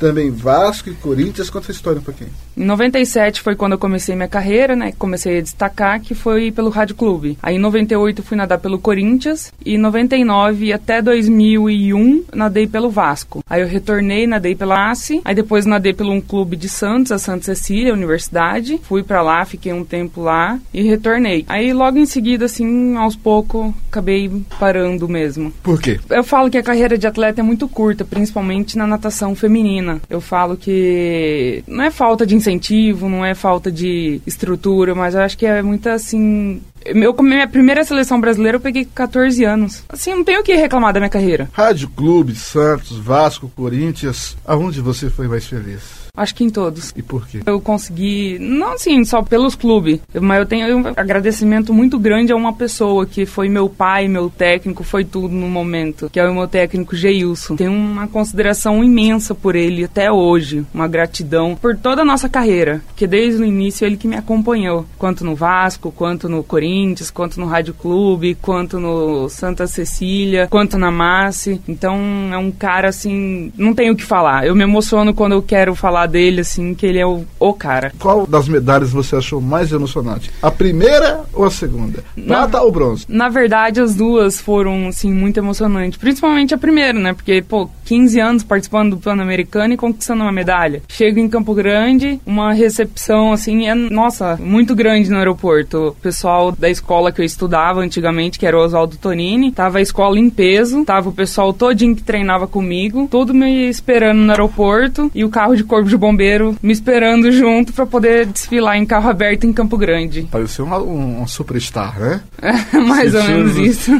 [0.00, 1.50] também Vasco e Corinthians.
[1.50, 2.30] Conta essa história um pouquinho.
[2.56, 4.92] Em 97 foi quando eu comecei minha carreira, né?
[4.98, 7.38] Comecei a destacar, que foi pelo Rádio Clube.
[7.42, 13.42] Aí em 98 fui nadar pelo Corinthians e em 99 até 2001 nadei pelo Vasco.
[13.48, 17.18] Aí eu retornei, nadei pela ACE, aí depois nadei pelo um clube de Santos, a
[17.18, 18.80] Santa Cecília, Universidade.
[18.82, 21.44] Fui para lá, fiquei um tempo lá e retornei.
[21.48, 25.52] Aí logo em seguida, assim, aos poucos, acabei parando mesmo.
[25.62, 25.98] Por quê?
[26.10, 30.00] Eu falo que a carreira de atleta é muito curta, principalmente na natação feminina.
[30.08, 35.20] Eu falo que não é falta de incentivo, não é falta de estrutura, mas eu
[35.20, 36.60] acho que é muita assim.
[36.94, 39.84] Meu, minha primeira seleção brasileira eu peguei com 14 anos.
[39.88, 41.48] Assim, não tenho o que reclamar da minha carreira.
[41.52, 45.99] Rádio Clube, Santos, Vasco, Corinthians, aonde você foi mais feliz?
[46.20, 46.92] Acho que em todos.
[46.94, 47.40] E por quê?
[47.46, 52.36] Eu consegui, não assim, só pelos clubes, mas eu tenho um agradecimento muito grande a
[52.36, 56.34] uma pessoa que foi meu pai, meu técnico, foi tudo no momento, que é o
[56.34, 57.56] meu técnico Geilson.
[57.56, 62.82] Tenho uma consideração imensa por ele até hoje, uma gratidão por toda a nossa carreira,
[62.94, 67.40] que desde o início ele que me acompanhou, quanto no Vasco, quanto no Corinthians, quanto
[67.40, 71.62] no Rádio Clube, quanto no Santa Cecília, quanto na Massi.
[71.66, 71.98] Então
[72.30, 74.46] é um cara assim, não tenho o que falar.
[74.46, 77.92] Eu me emociono quando eu quero falar dele, assim, que ele é o, o cara.
[77.98, 80.30] Qual das medalhas você achou mais emocionante?
[80.42, 82.04] A primeira ou a segunda?
[82.26, 83.06] Prata Na- ou bronze?
[83.08, 85.98] Na verdade, as duas foram, assim, muito emocionantes.
[85.98, 87.12] Principalmente a primeira, né?
[87.14, 90.82] Porque, pô, 15 anos participando do Pan-Americano e conquistando uma medalha.
[90.88, 95.88] Chego em Campo Grande, uma recepção, assim, é, nossa, muito grande no aeroporto.
[95.88, 99.82] O pessoal da escola que eu estudava antigamente, que era o Oswaldo Tonini, tava a
[99.82, 105.10] escola em peso, tava o pessoal todinho que treinava comigo, todo me esperando no aeroporto
[105.14, 109.10] e o carro de corpo de bombeiro me esperando junto pra poder desfilar em carro
[109.10, 110.22] aberto em Campo Grande.
[110.30, 112.22] Pareceu uma, um, um superstar, né?
[112.72, 113.90] Mais ou Você menos isso.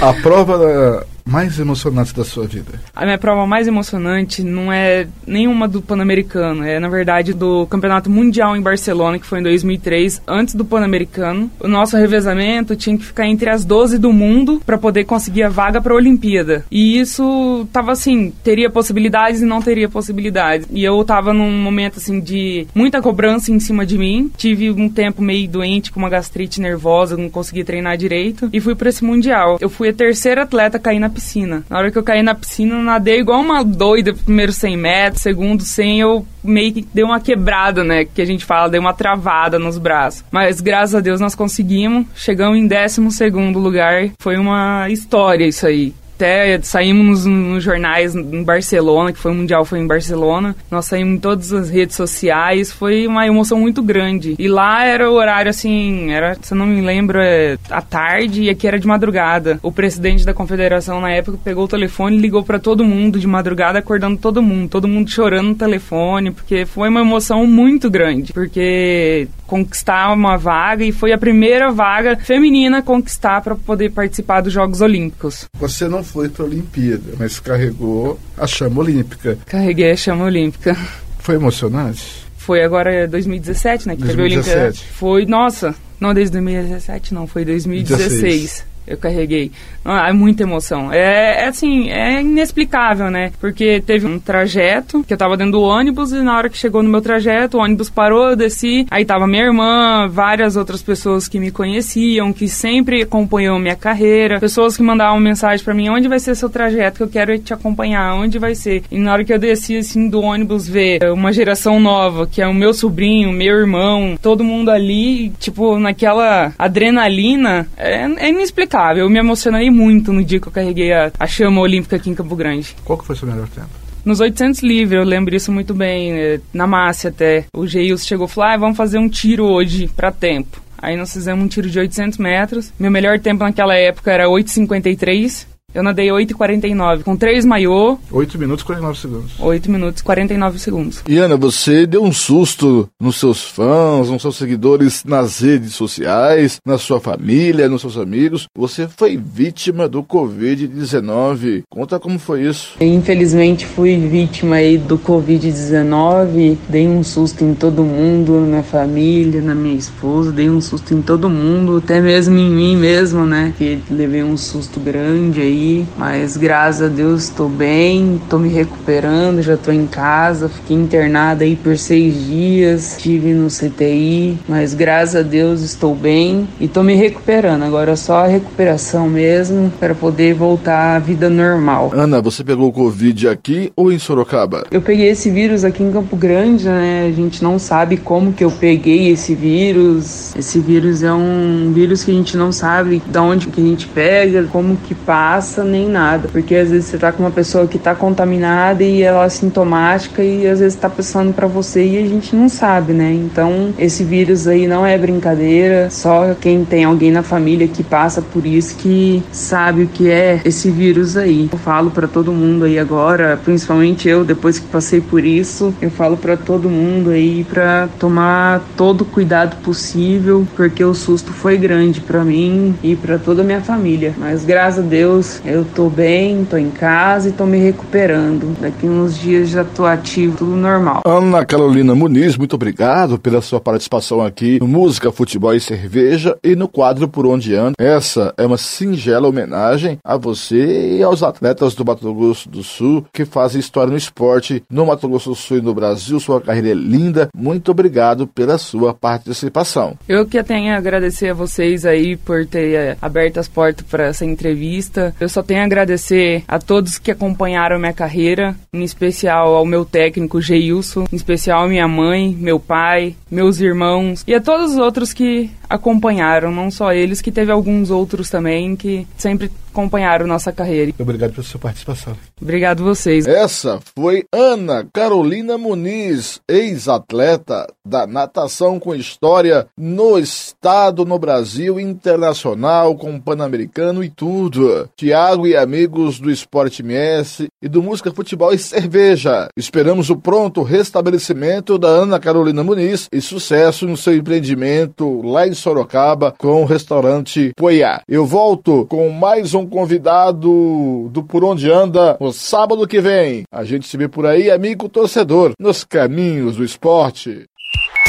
[0.00, 2.80] A prova mais emocionante da sua vida.
[2.94, 8.10] A minha prova mais emocionante não é nenhuma do Pan-Americano, é na verdade do Campeonato
[8.10, 11.50] Mundial em Barcelona, que foi em 2003, antes do Pan-Americano.
[11.60, 15.48] O nosso revezamento tinha que ficar entre as 12 do mundo para poder conseguir a
[15.48, 16.64] vaga para a Olimpíada.
[16.70, 20.66] E isso tava assim, teria possibilidades e não teria possibilidades.
[20.70, 24.30] E eu tava num momento assim de muita cobrança em cima de mim.
[24.36, 28.74] Tive um tempo meio doente com uma gastrite nervosa, não conseguia treinar direito e fui
[28.74, 29.58] para esse mundial.
[29.60, 31.64] Eu fui a terceira atleta a cair na piscina.
[31.68, 35.22] Na hora que eu caí na piscina, eu nadei igual uma doida, primeiro 100 metros,
[35.22, 38.94] segundo 100, eu meio que dei uma quebrada, né, que a gente fala, dei uma
[38.94, 40.24] travada nos braços.
[40.30, 44.10] Mas graças a Deus nós conseguimos, chegamos em 12 segundo lugar.
[44.18, 49.64] Foi uma história isso aí até saímos nos, jornais em Barcelona, que foi o Mundial
[49.64, 50.54] foi em Barcelona.
[50.70, 54.36] Nós saímos em todas as redes sociais, foi uma emoção muito grande.
[54.38, 58.42] E lá era o horário assim, era, se eu não me lembro, é à tarde
[58.42, 59.58] e aqui era de madrugada.
[59.62, 63.26] O presidente da confederação na época pegou o telefone e ligou para todo mundo de
[63.26, 68.32] madrugada, acordando todo mundo, todo mundo chorando no telefone, porque foi uma emoção muito grande,
[68.32, 74.42] porque conquistar uma vaga e foi a primeira vaga feminina a conquistar para poder participar
[74.42, 75.46] dos Jogos Olímpicos.
[75.58, 79.38] Você não foi para a Olimpíada, mas carregou a chama olímpica.
[79.46, 80.76] Carreguei a chama olímpica.
[81.18, 82.02] Foi emocionante?
[82.36, 83.96] Foi agora 2017, né?
[83.96, 84.58] Que teve a 2017.
[84.60, 84.94] Olimpíada.
[84.94, 88.64] Foi, nossa, não desde 2017, não, foi 2016.
[88.90, 89.50] Eu carreguei.
[89.84, 90.92] Ah, É muita emoção.
[90.92, 93.32] É, é assim, é inexplicável, né?
[93.40, 96.82] Porque teve um trajeto que eu tava dentro do ônibus e na hora que chegou
[96.82, 101.28] no meu trajeto, o ônibus parou, eu desci, aí tava minha irmã, várias outras pessoas
[101.28, 106.08] que me conheciam, que sempre acompanhou minha carreira, pessoas que mandavam mensagem pra mim, onde
[106.08, 108.82] vai ser seu trajeto que eu quero te acompanhar, onde vai ser?
[108.90, 112.46] E na hora que eu desci assim do ônibus ver uma geração nova, que é
[112.46, 118.79] o meu sobrinho, meu irmão, todo mundo ali, tipo, naquela adrenalina, é, é inexplicável.
[118.96, 122.14] Eu me emocionei muito no dia que eu carreguei a, a chama olímpica aqui em
[122.14, 122.74] Campo Grande.
[122.84, 123.68] Qual que foi o seu melhor tempo?
[124.04, 127.44] Nos 800 livre, eu lembro isso muito bem, eh, na Márcia até.
[127.54, 130.60] O Geils chegou e falou, ah, vamos fazer um tiro hoje pra tempo.
[130.78, 132.72] Aí nós fizemos um tiro de 800 metros.
[132.78, 135.46] Meu melhor tempo naquela época era 8,53.
[135.72, 139.32] Eu nadei 8,49, com 3 maiô, 8 minutos e 49 segundos.
[139.38, 141.02] 8 minutos e 49 segundos.
[141.08, 146.58] E Ana, você deu um susto nos seus fãs, nos seus seguidores nas redes sociais,
[146.66, 148.46] na sua família, nos seus amigos.
[148.56, 151.62] Você foi vítima do Covid-19.
[151.70, 152.76] Conta como foi isso.
[152.80, 159.40] Infelizmente fui vítima aí do Covid-19, dei um susto em todo mundo, na minha família,
[159.40, 163.54] na minha esposa, dei um susto em todo mundo, até mesmo em mim mesmo, né?
[163.56, 165.59] Que levei um susto grande aí,
[165.96, 171.44] mas graças a Deus estou bem, estou me recuperando, já estou em casa, fiquei internada
[171.44, 176.82] aí por seis dias, estive no CTI, mas graças a Deus estou bem e estou
[176.82, 177.62] me recuperando.
[177.62, 181.90] Agora é só a recuperação mesmo para poder voltar à vida normal.
[181.94, 184.64] Ana, você pegou o Covid aqui ou em Sorocaba?
[184.70, 187.06] Eu peguei esse vírus aqui em Campo Grande, né?
[187.08, 190.34] A gente não sabe como que eu peguei esse vírus.
[190.36, 193.86] Esse vírus é um vírus que a gente não sabe de onde que a gente
[193.86, 196.28] pega, como que passa, nem nada.
[196.30, 200.22] Porque às vezes você tá com uma pessoa que tá contaminada e ela é sintomática
[200.22, 203.12] e às vezes tá passando para você e a gente não sabe, né?
[203.12, 208.22] Então, esse vírus aí não é brincadeira, só quem tem alguém na família que passa
[208.22, 211.48] por isso que sabe o que é esse vírus aí.
[211.52, 215.90] Eu falo para todo mundo aí agora, principalmente eu, depois que passei por isso, eu
[215.90, 221.56] falo para todo mundo aí para tomar todo o cuidado possível, porque o susto foi
[221.56, 224.14] grande para mim e para toda a minha família.
[224.18, 228.56] Mas graças a Deus, eu tô bem, tô em casa e tô me recuperando.
[228.60, 231.02] Daqui uns dias já tô ativo, tudo normal.
[231.04, 236.54] Ana Carolina Muniz, muito obrigado pela sua participação aqui no Música, Futebol e Cerveja e
[236.54, 237.74] no quadro Por Onde Anda.
[237.78, 243.04] Essa é uma singela homenagem a você e aos atletas do Mato Grosso do Sul
[243.12, 246.20] que fazem história no esporte no Mato Grosso do Sul e no Brasil.
[246.20, 247.28] Sua carreira é linda.
[247.34, 249.96] Muito obrigado pela sua participação.
[250.08, 254.24] Eu que tenho a agradecer a vocês aí por ter aberto as portas para essa
[254.24, 255.14] entrevista.
[255.18, 259.84] Eu só tenho a agradecer a todos que acompanharam minha carreira, em especial ao meu
[259.84, 264.78] técnico Geilson, em especial a minha mãe, meu pai, meus irmãos e a todos os
[264.78, 270.52] outros que acompanharam, não só eles, que teve alguns outros também que sempre acompanharam nossa
[270.52, 270.92] carreira.
[270.98, 272.16] Obrigado pela sua participação.
[272.40, 273.26] Obrigado vocês.
[273.26, 282.96] Essa foi Ana Carolina Muniz, ex-atleta da natação com história no estado, no Brasil, internacional,
[282.96, 284.88] com o Pan-Americano e tudo.
[284.96, 289.48] Tiago e amigos do Esporte MS e do Música, Futebol e Cerveja.
[289.56, 295.54] Esperamos o pronto restabelecimento da Ana Carolina Muniz e sucesso no seu empreendimento lá em
[295.60, 298.00] Sorocaba com o restaurante Poiá.
[298.08, 303.44] Eu volto com mais um convidado do Por Onde Anda no sábado que vem.
[303.52, 307.44] A gente se vê por aí, amigo torcedor, nos caminhos do esporte.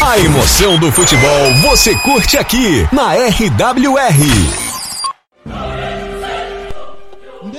[0.01, 4.71] A emoção do futebol você curte aqui na RWR.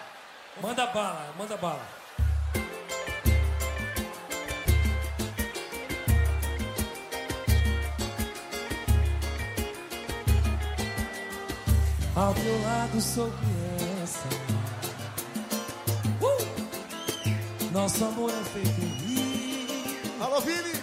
[0.61, 2.03] Manda bala, manda bala.
[12.15, 14.27] Ao meu lado sou criança.
[16.21, 17.71] Uh!
[17.71, 20.11] Nosso amor é feito em rio.
[20.21, 20.73] Alô, Vini!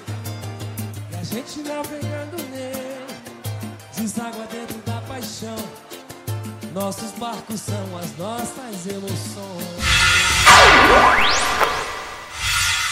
[1.12, 3.06] E a gente navegando nele,
[3.96, 4.79] deságua dentro
[5.40, 5.56] paixão.
[6.74, 9.80] Nossos barcos são as nossas emoções.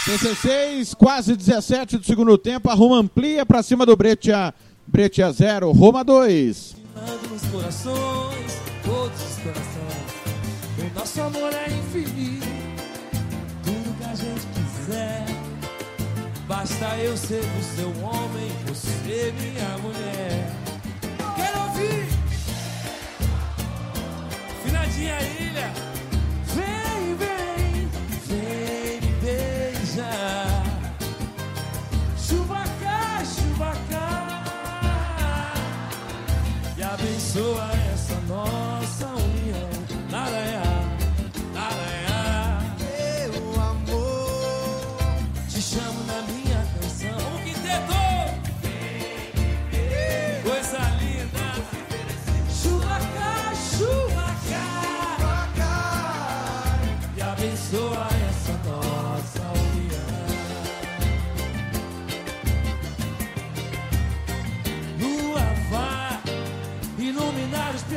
[0.07, 2.71] 16, quase 17 do segundo tempo.
[2.71, 4.55] A Roma amplia para cima do Breccia.
[4.87, 6.77] Breccia 0, Roma 2.
[6.97, 10.09] Ando nos corações, todos os corações.
[10.79, 12.47] O nosso amor é infinito.
[13.63, 15.27] Tudo que a gente quiser.
[16.49, 20.48] Basta eu ser o seu homem, você minha mulher.
[24.79, 25.73] Finadinha ilha.
[26.55, 27.89] Vem, vem,
[28.29, 30.63] vem me beijar.
[32.17, 35.55] Chuva cá, chuva cá.
[36.77, 39.69] E abençoa essa nossa união.
[40.11, 40.85] Naraiá,
[41.53, 42.63] naraiá.
[42.79, 46.48] Meu amor, te chamo na minha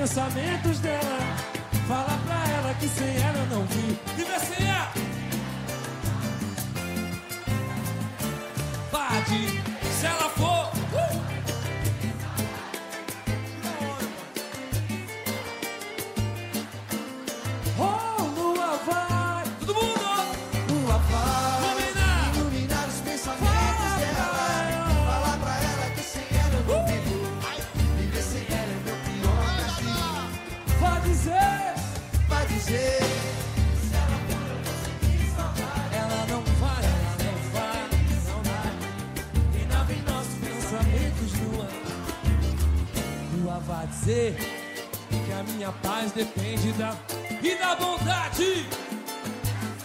[0.01, 1.19] pensamentos dela.
[1.87, 3.99] Fala pra ela que sem ela eu não vi.
[4.15, 4.93] Viver sem ela.
[8.89, 9.61] Pode,
[9.99, 10.50] se ela for.
[44.01, 44.35] Dizer
[45.09, 46.95] que a minha paz depende da
[47.41, 48.65] e da bondade.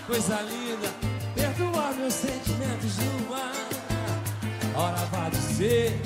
[0.06, 0.88] Coisa linda,
[1.34, 3.52] perdoar meus sentimentos lua.
[4.74, 6.00] Ora vai dizer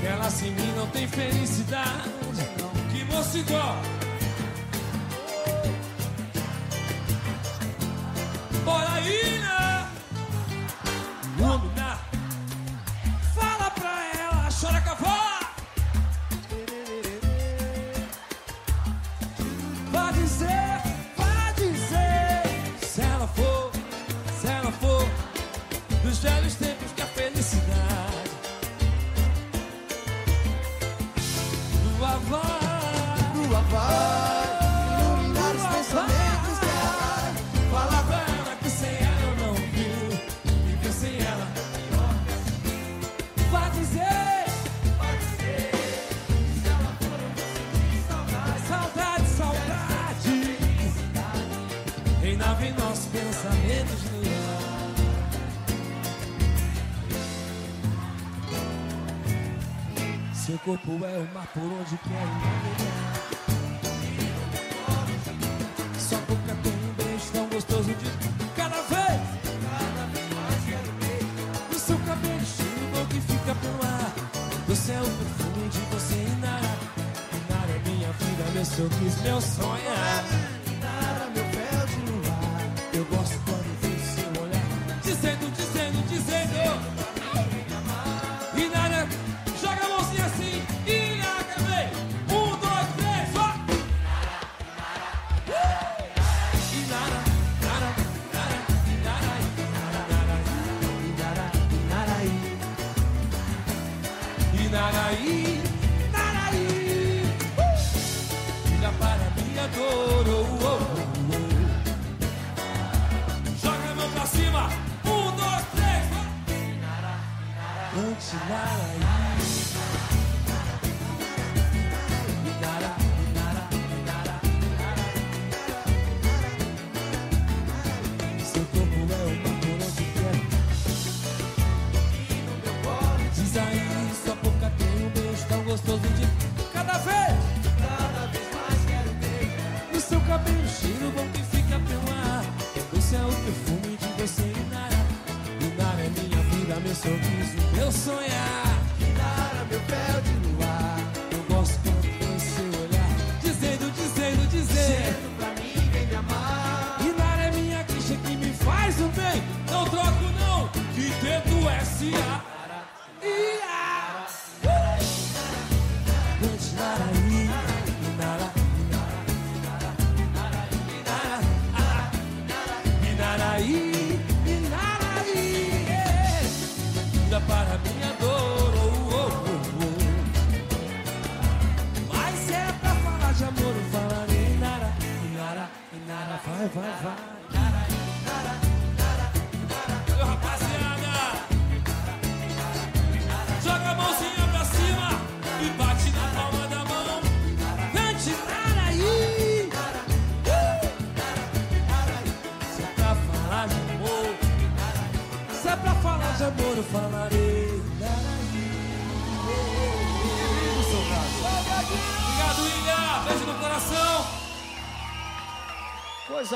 [0.00, 2.10] que ela sem mim não tem felicidade.
[2.92, 3.76] Que moço igual.
[8.64, 9.36] Bora ilha!
[9.36, 9.55] Iluminar!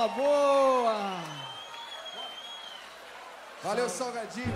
[0.00, 1.20] Coisa boa!
[3.62, 4.54] Valeu, Salgadinho.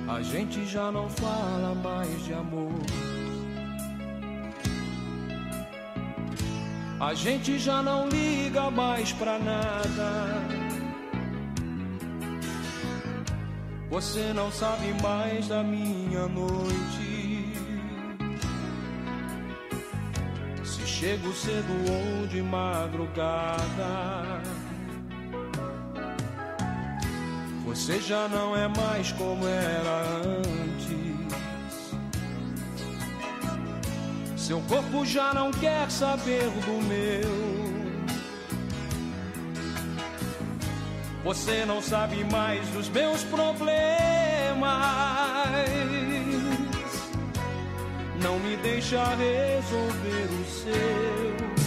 [0.07, 2.71] A gente já não fala mais de amor.
[7.01, 10.45] A gente já não liga mais pra nada.
[13.89, 17.55] Você não sabe mais da minha noite.
[20.63, 23.63] Se chego cedo ou de madrugada.
[27.65, 31.10] Você já não é mais como era antes.
[34.51, 37.31] Seu corpo já não quer saber do meu.
[41.23, 43.55] Você não sabe mais dos meus problemas.
[48.21, 51.61] Não me deixa resolver os seus.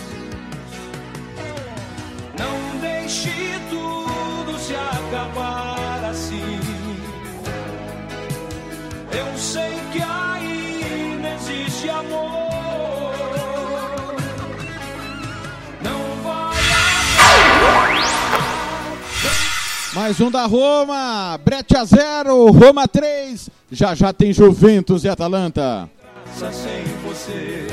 [2.38, 3.30] Não deixe
[3.70, 6.60] tudo se acabar assim.
[9.10, 12.43] Eu sei que ainda existe amor.
[20.04, 23.48] Mais um da Roma, Brete a 0, Roma 3.
[23.72, 25.88] Já já tem Juventus e Atalanta.
[26.52, 27.66] sem você.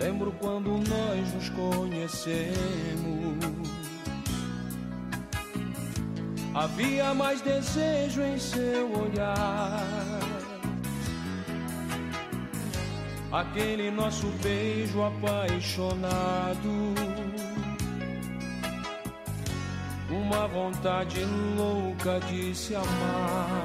[0.00, 2.85] Lembro quando nós nos conhecemos.
[6.56, 9.86] Havia mais desejo em seu olhar.
[13.30, 16.94] Aquele nosso beijo apaixonado.
[20.08, 21.22] Uma vontade
[21.58, 23.60] louca de se amar.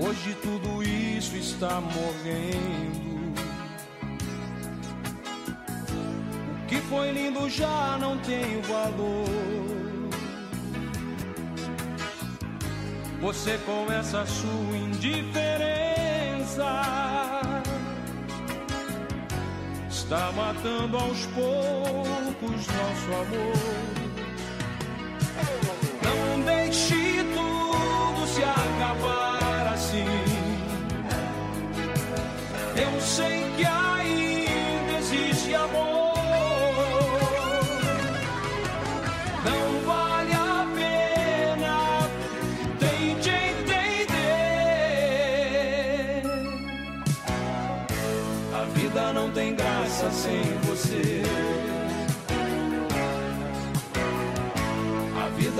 [0.00, 3.09] Hoje tudo isso está morrendo.
[6.70, 9.26] Que foi lindo já não tem valor.
[13.20, 15.64] Você com essa sua indiferença
[19.90, 23.56] está matando aos poucos nosso amor.
[26.04, 26.99] Não deixe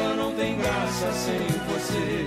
[0.00, 1.38] vida não tem graça sem
[1.68, 2.26] você.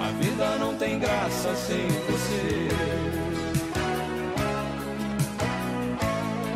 [0.00, 2.68] A vida não tem graça sem você.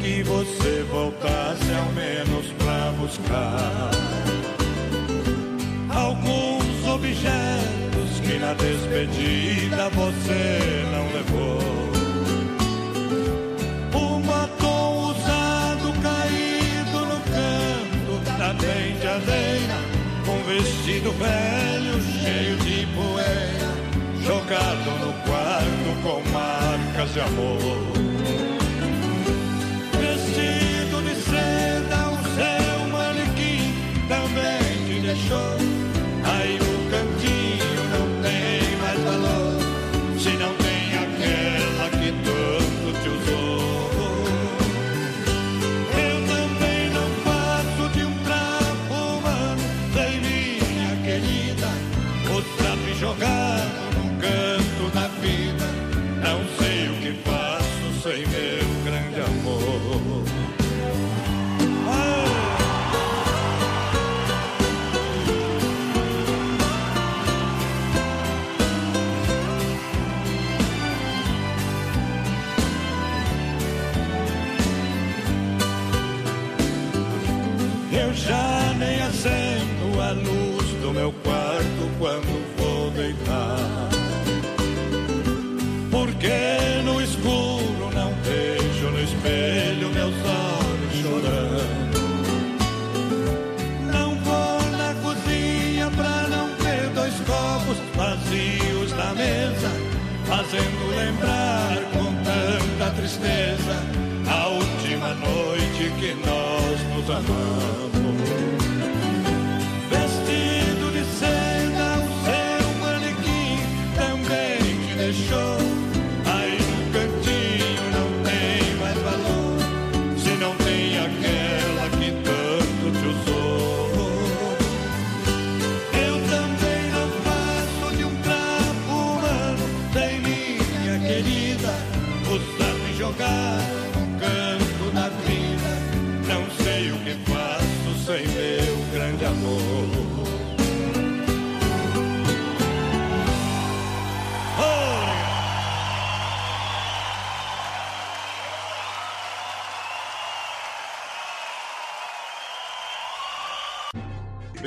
[0.00, 3.90] que você voltasse ao menos pra buscar
[5.88, 11.60] alguns objetos que na despedida você não levou.
[13.94, 19.78] Um batom usado caído no canto da penteadeira,
[20.28, 23.70] um vestido velho cheio de poeira,
[24.24, 28.00] jogado no quarto com marcas de amor.
[36.24, 39.60] Aí o cantinho não tem mais valor,
[40.18, 44.24] se não tem aquela que tanto te usou.
[45.94, 49.62] Eu também não faço de um trapo humano,
[49.94, 51.68] sem minha querida,
[52.26, 55.66] o me jogado num canto da vida.
[56.22, 58.49] Não sei o que faço sem medo.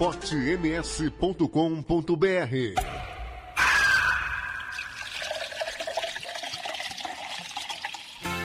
[0.00, 2.89] esportems.com.br